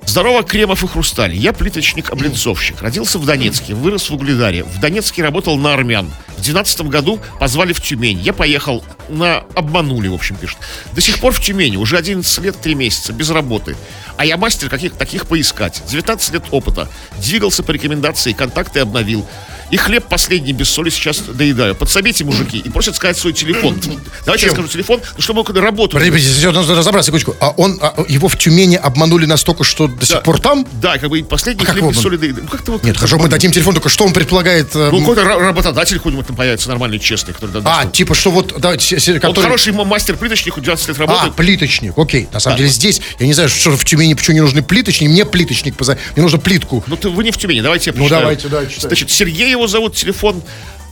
[0.06, 1.34] Здорово, Кремов и Хрусталь.
[1.34, 2.82] Я плиточник-облицовщик.
[2.82, 4.62] Родился в Донецке, вырос в Угледаре.
[4.62, 6.10] В Донецке работал на армян.
[6.36, 8.20] В 12 году позвали в Тюмень.
[8.20, 9.38] Я поехал на...
[9.54, 10.58] Обманули, в общем, пишет.
[10.92, 11.76] До сих пор в Тюмени.
[11.76, 13.12] Уже 11 лет, 3 месяца.
[13.12, 13.76] Без работы.
[14.16, 15.82] А я мастер каких таких поискать.
[15.88, 16.88] 19 лет опыта.
[17.18, 19.26] Двигался по рекомендации, контакты обновил.
[19.70, 21.74] И хлеб последний без соли сейчас доедаю.
[21.74, 23.80] Подсобите, мужики, и просят сказать свой телефон.
[24.24, 25.92] Давайте я скажу телефон, ну, чтобы мы работу...
[25.92, 27.36] Подожди, подожди, сейчас нужно разобраться секундочку.
[27.40, 30.20] А он, а, его в Тюмени обманули настолько, что до сих Да.
[30.20, 30.66] пор там?
[30.80, 32.44] Да, как бы последний А хлеб без соли доедаю.
[32.44, 32.84] Ну, как-то вот...
[32.84, 34.74] Нет, хорошо, мы дадим телефон, только что он предполагает...
[34.74, 37.50] э, Ну, какой-то ра- работодатель хоть там появится нормальный, честный, который...
[37.52, 39.44] даст, а, типа, что вот, давайте, се- се- Он который...
[39.44, 41.34] хороший мастер-плиточник, 12 лет А, работает.
[41.34, 42.28] плиточник, окей.
[42.32, 45.24] На самом деле здесь, я не знаю, что в Тюмени почему не нужны плиточник, мне
[45.24, 45.74] плиточник.
[45.80, 46.82] Мне нужно плитку.
[46.86, 48.62] Ну, ты, вы не в Тюмени, давайте я Ну, давайте, да.
[48.78, 50.42] Значит, Сергей его зовут, телефон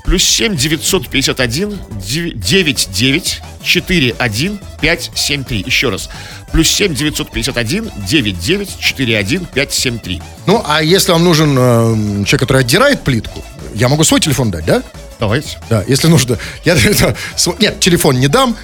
[0.05, 5.63] плюс 7 951 99 41 573.
[5.65, 6.09] Еще раз.
[6.53, 10.23] Плюс 7 951 99 41 573.
[10.47, 13.45] Ну, а если вам нужен э, человек, который отдирает плитку,
[13.75, 14.83] я могу свой телефон дать, да?
[15.21, 15.59] Давайте.
[15.71, 16.37] Да, если нужно.
[16.65, 18.57] Я, это, св- нет, телефон не дам.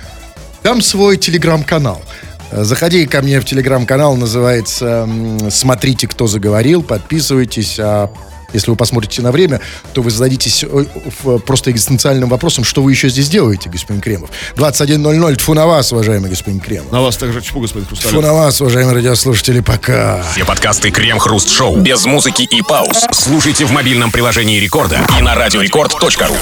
[0.64, 2.02] Дам свой телеграм-канал.
[2.50, 5.08] Э, Заходи ко мне в телеграм-канал, называется
[5.50, 6.82] «Смотрите, кто заговорил».
[6.82, 7.78] Подписывайтесь.
[7.78, 8.10] А
[8.52, 9.60] если вы посмотрите на время,
[9.92, 14.30] то вы зададитесь э, просто экзистенциальным вопросом, что вы еще здесь делаете, господин Кремов.
[14.56, 15.36] 21.00.
[15.36, 16.92] Тьфу на вас, уважаемый господин Кремов.
[16.92, 18.22] На вас также чпу, господин Тьфу Хрусталев.
[18.22, 19.60] на вас, уважаемые радиослушатели.
[19.60, 20.22] Пока.
[20.32, 25.34] Все подкасты Крем-Хруст Шоу без музыки и пауз слушайте в мобильном приложении Рекорда и на
[25.34, 26.36] радиорекорд.ру.